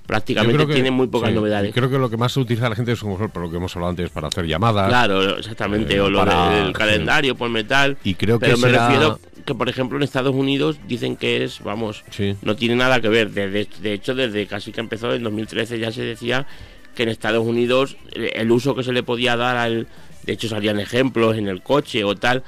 prácticamente 0.05 0.65
tiene 0.67 0.91
muy 0.91 1.07
pocas 1.07 1.31
novedades. 1.33 1.73
Creo 1.73 1.89
que 1.89 1.97
lo 1.97 2.09
que 2.09 2.17
más 2.17 2.33
se 2.33 2.39
utiliza 2.41 2.67
la 2.69 2.75
gente 2.75 2.91
es 2.91 2.99
por 2.99 3.37
lo 3.37 3.49
que 3.49 3.57
hemos 3.57 3.75
hablado 3.75 3.91
antes 3.91 4.09
para 4.09 4.27
hacer 4.27 4.45
llamadas. 4.45 4.89
Claro, 4.89 5.37
exactamente, 5.37 5.99
o 6.01 6.09
lo 6.09 6.25
del 6.25 6.73
calendario, 6.73 7.35
por 7.35 7.49
metal. 7.49 7.97
Y 8.03 8.15
creo 8.15 8.37
que 8.39 8.45
pero 8.47 8.57
me 8.57 8.69
refiero 8.69 9.19
que, 9.45 9.55
por 9.55 9.69
ejemplo, 9.69 9.97
en 9.97 10.03
Estados 10.03 10.35
Unidos 10.35 10.79
dicen 10.87 11.15
que 11.15 11.43
es, 11.43 11.61
vamos, 11.63 12.03
Sí. 12.11 12.35
no 12.41 12.55
tiene 12.55 12.75
nada 12.75 12.99
que 12.99 13.07
ver. 13.09 13.31
De, 13.31 13.49
de- 13.49 13.67
de 13.81 13.93
hecho, 13.93 14.13
desde 14.13 14.45
casi 14.47 14.71
que 14.71 14.81
empezó 14.81 15.13
en 15.13 15.23
2013 15.23 15.79
ya 15.79 15.91
se 15.91 16.03
decía 16.03 16.45
que 16.93 17.03
en 17.03 17.09
Estados 17.09 17.45
Unidos 17.45 17.95
eh, 18.13 18.33
el 18.35 18.51
uso 18.51 18.75
que 18.75 18.83
se 18.83 18.91
le 18.91 19.03
podía 19.03 19.35
dar 19.37 19.55
al... 19.57 19.87
De 20.23 20.33
hecho, 20.33 20.47
salían 20.47 20.79
ejemplos 20.79 21.37
en 21.37 21.47
el 21.47 21.61
coche 21.61 22.03
o 22.03 22.15
tal. 22.15 22.43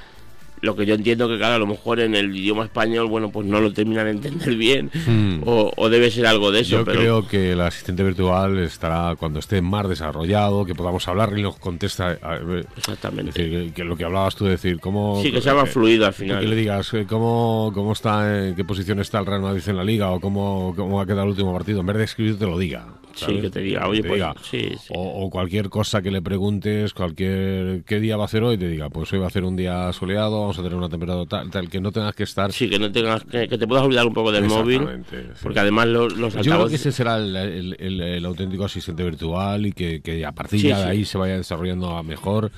Lo 0.64 0.74
que 0.74 0.86
yo 0.86 0.94
entiendo 0.94 1.28
que, 1.28 1.36
claro, 1.36 1.54
a 1.54 1.58
lo 1.58 1.66
mejor 1.66 2.00
en 2.00 2.14
el 2.14 2.34
idioma 2.34 2.64
español, 2.64 3.06
bueno, 3.08 3.30
pues 3.30 3.46
no 3.46 3.60
lo 3.60 3.72
terminan 3.72 4.06
de 4.06 4.10
entender 4.12 4.54
bien. 4.56 4.90
Hmm. 5.06 5.42
O, 5.46 5.70
o 5.76 5.88
debe 5.88 6.10
ser 6.10 6.26
algo 6.26 6.50
de 6.50 6.60
eso. 6.60 6.78
Yo 6.78 6.84
pero... 6.84 6.98
creo 7.00 7.28
que 7.28 7.52
el 7.52 7.60
asistente 7.60 8.02
virtual 8.02 8.58
estará 8.58 9.14
cuando 9.16 9.38
esté 9.40 9.60
más 9.60 9.88
desarrollado, 9.88 10.64
que 10.64 10.74
podamos 10.74 11.06
hablar 11.08 11.32
y 11.36 11.42
nos 11.42 11.56
contesta. 11.56 12.18
a- 12.22 12.36
Es 12.36 12.66
Exactamente. 12.78 13.32
decir, 13.42 13.68
que, 13.68 13.72
que 13.74 13.84
lo 13.84 13.96
que 13.96 14.04
hablabas 14.04 14.34
tú, 14.36 14.46
decir, 14.46 14.80
cómo. 14.80 15.20
Sí, 15.22 15.30
que 15.30 15.40
sea 15.40 15.54
más 15.54 15.68
fluido 15.70 16.06
al 16.06 16.14
Que 16.14 16.24
le 16.24 16.34
final. 16.38 16.56
digas 16.56 16.94
eh, 16.94 17.04
cómo, 17.08 17.70
cómo 17.74 17.92
está, 17.92 18.48
en 18.48 18.54
qué 18.54 18.64
posición 18.64 19.00
está 19.00 19.18
el 19.18 19.26
Real 19.26 19.42
Madrid 19.42 19.62
en 19.66 19.76
la 19.76 19.84
liga 19.84 20.10
o 20.10 20.20
cómo, 20.20 20.72
cómo 20.76 21.00
ha 21.00 21.04
quedado 21.06 21.24
el 21.24 21.30
último 21.30 21.52
partido. 21.52 21.80
En 21.80 21.86
vez 21.86 21.96
de 21.98 22.04
escribir, 22.04 22.38
te 22.38 22.46
lo 22.46 22.58
diga. 22.58 22.86
Sí, 23.14 23.26
¿sabes? 23.26 23.42
que 23.42 23.50
te 23.50 23.60
diga, 23.60 23.86
oye, 23.86 24.02
te 24.02 24.08
pues, 24.08 24.18
diga. 24.18 24.34
sí, 24.42 24.70
sí. 24.76 24.92
O, 24.92 25.24
o 25.26 25.30
cualquier 25.30 25.68
cosa 25.68 26.02
que 26.02 26.10
le 26.10 26.20
preguntes, 26.20 26.92
cualquier 26.94 27.84
qué 27.84 28.00
día 28.00 28.16
va 28.16 28.24
a 28.24 28.26
hacer 28.26 28.42
hoy, 28.42 28.58
te 28.58 28.68
diga, 28.68 28.90
pues 28.90 29.12
hoy 29.12 29.20
va 29.20 29.28
a 29.28 29.30
ser 29.30 29.44
un 29.44 29.54
día 29.54 29.92
soleado, 29.92 30.52
vamos 30.54 30.58
a 30.58 30.62
tener 30.62 30.78
una 30.78 30.88
temperatura 30.88 31.26
tal, 31.28 31.50
tal, 31.50 31.68
que 31.68 31.80
no 31.80 31.90
tengas 31.92 32.14
que 32.14 32.22
estar. 32.22 32.52
Sí, 32.52 32.68
que 32.68 32.78
no 32.78 32.90
tengas 32.92 33.24
que, 33.24 33.48
que 33.48 33.58
te 33.58 33.66
puedas 33.66 33.84
olvidar 33.84 34.06
un 34.06 34.14
poco 34.14 34.30
del 34.32 34.44
móvil. 34.44 34.80
Sí. 35.10 35.16
Porque 35.42 35.60
además 35.60 35.86
los, 35.88 36.16
los 36.16 36.32
Yo 36.34 36.40
creo 36.40 36.42
que 36.42 36.50
altavoces. 36.50 36.80
ese 36.80 36.92
será 36.92 37.16
el, 37.18 37.34
el- 37.36 37.76
el- 37.78 38.00
el 38.00 38.24
auténtico 38.24 38.64
asistente 38.64 39.02
virtual 39.04 39.66
y 39.66 39.72
que, 39.72 40.00
que 40.00 40.24
a 40.24 40.32
partir 40.32 40.60
Sí, 40.60 40.68
de 40.68 40.74
sí. 40.74 40.80
ahí 40.80 41.04
se 41.04 41.18
vaya 41.18 41.36
desarrollando 41.36 41.96
a 41.96 42.02
mejor 42.02 42.50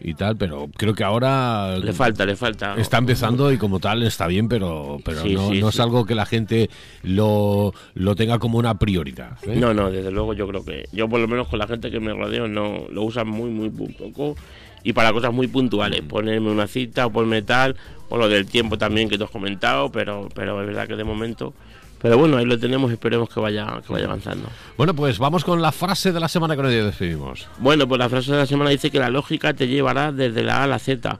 y 0.00 0.14
tal, 0.14 0.36
pero 0.36 0.68
creo 0.76 0.94
que 0.94 1.02
ahora 1.02 1.76
Le 1.78 1.92
falta, 1.92 2.24
le 2.24 2.36
falta. 2.36 2.76
está 2.76 2.98
empezando 2.98 3.50
y 3.52 3.58
como 3.58 3.80
tal 3.80 4.04
está 4.04 4.28
bien, 4.28 4.48
pero, 4.48 4.98
pero 5.04 5.22
Sí, 5.22 5.34
no, 5.34 5.50
sí, 5.50 5.60
no 5.60 5.70
es 5.70 5.74
sí. 5.74 5.82
algo 5.82 6.06
que 6.06 6.14
la 6.14 6.24
gente 6.24 6.70
lo, 7.02 7.72
lo 7.94 8.14
tenga 8.14 8.38
como 8.38 8.58
una 8.58 8.78
prioridad. 8.78 9.38
¿eh? 9.44 9.56
No, 9.56 9.74
no, 9.74 9.90
desde 9.90 10.12
luego 10.12 10.34
yo 10.34 10.46
creo 10.46 10.64
que. 10.64 10.84
Yo, 10.92 11.08
por 11.08 11.18
lo 11.18 11.26
menos 11.26 11.48
con 11.48 11.58
la 11.58 11.66
gente 11.66 11.90
que 11.90 11.98
me 11.98 12.12
rodeo, 12.12 12.46
no 12.46 12.86
lo 12.92 13.02
usan 13.02 13.26
muy, 13.28 13.50
muy 13.50 13.70
poco. 13.70 14.36
Y 14.82 14.92
para 14.92 15.12
cosas 15.12 15.32
muy 15.32 15.48
puntuales. 15.48 16.02
Ponerme 16.02 16.50
una 16.50 16.66
cita 16.66 17.06
o 17.06 17.10
ponerme 17.10 17.42
tal. 17.42 17.76
O 18.08 18.16
lo 18.16 18.28
del 18.28 18.46
tiempo 18.46 18.78
también 18.78 19.08
que 19.08 19.18
te 19.18 19.24
has 19.24 19.30
comentado. 19.30 19.90
Pero, 19.90 20.28
pero 20.34 20.60
es 20.60 20.66
verdad 20.66 20.86
que 20.86 20.96
de 20.96 21.04
momento. 21.04 21.54
Pero 22.00 22.16
bueno, 22.16 22.36
ahí 22.36 22.44
lo 22.44 22.58
tenemos. 22.58 22.90
Esperemos 22.92 23.28
que 23.28 23.40
vaya, 23.40 23.80
que 23.86 23.92
vaya 23.92 24.06
avanzando. 24.06 24.48
Bueno, 24.76 24.94
pues 24.94 25.18
vamos 25.18 25.44
con 25.44 25.60
la 25.60 25.72
frase 25.72 26.12
de 26.12 26.20
la 26.20 26.28
semana 26.28 26.56
que 26.56 26.62
nos 26.62 26.72
despedimos. 26.72 27.48
Bueno, 27.58 27.88
pues 27.88 27.98
la 27.98 28.08
frase 28.08 28.30
de 28.30 28.38
la 28.38 28.46
semana 28.46 28.70
dice 28.70 28.90
que 28.90 28.98
la 28.98 29.10
lógica 29.10 29.52
te 29.54 29.66
llevará 29.66 30.12
desde 30.12 30.42
la 30.42 30.58
A 30.58 30.64
a 30.64 30.66
la 30.66 30.78
Z. 30.78 31.18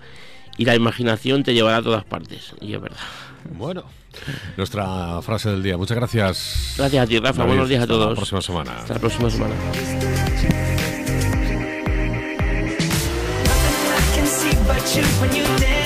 Y 0.56 0.64
la 0.64 0.74
imaginación 0.74 1.42
te 1.42 1.54
llevará 1.54 1.78
a 1.78 1.82
todas 1.82 2.04
partes. 2.04 2.54
Y 2.60 2.74
es 2.74 2.80
verdad. 2.80 2.98
Bueno, 3.56 3.84
nuestra 4.56 5.20
frase 5.22 5.50
del 5.50 5.62
día. 5.62 5.76
Muchas 5.76 5.96
gracias. 5.96 6.74
Gracias 6.76 7.04
a 7.04 7.06
ti, 7.06 7.18
Rafa. 7.18 7.38
David. 7.38 7.48
Buenos 7.48 7.68
días 7.68 7.80
a 7.80 7.82
Hasta 7.84 7.94
todos. 7.94 8.08
La 8.10 8.16
próxima 8.16 8.40
semana. 8.40 8.78
Hasta 8.78 8.94
la 8.94 9.00
próxima 9.00 9.30
semana. 9.30 10.67
shoot 15.02 15.20
when 15.20 15.34
you 15.36 15.44
dance. 15.58 15.77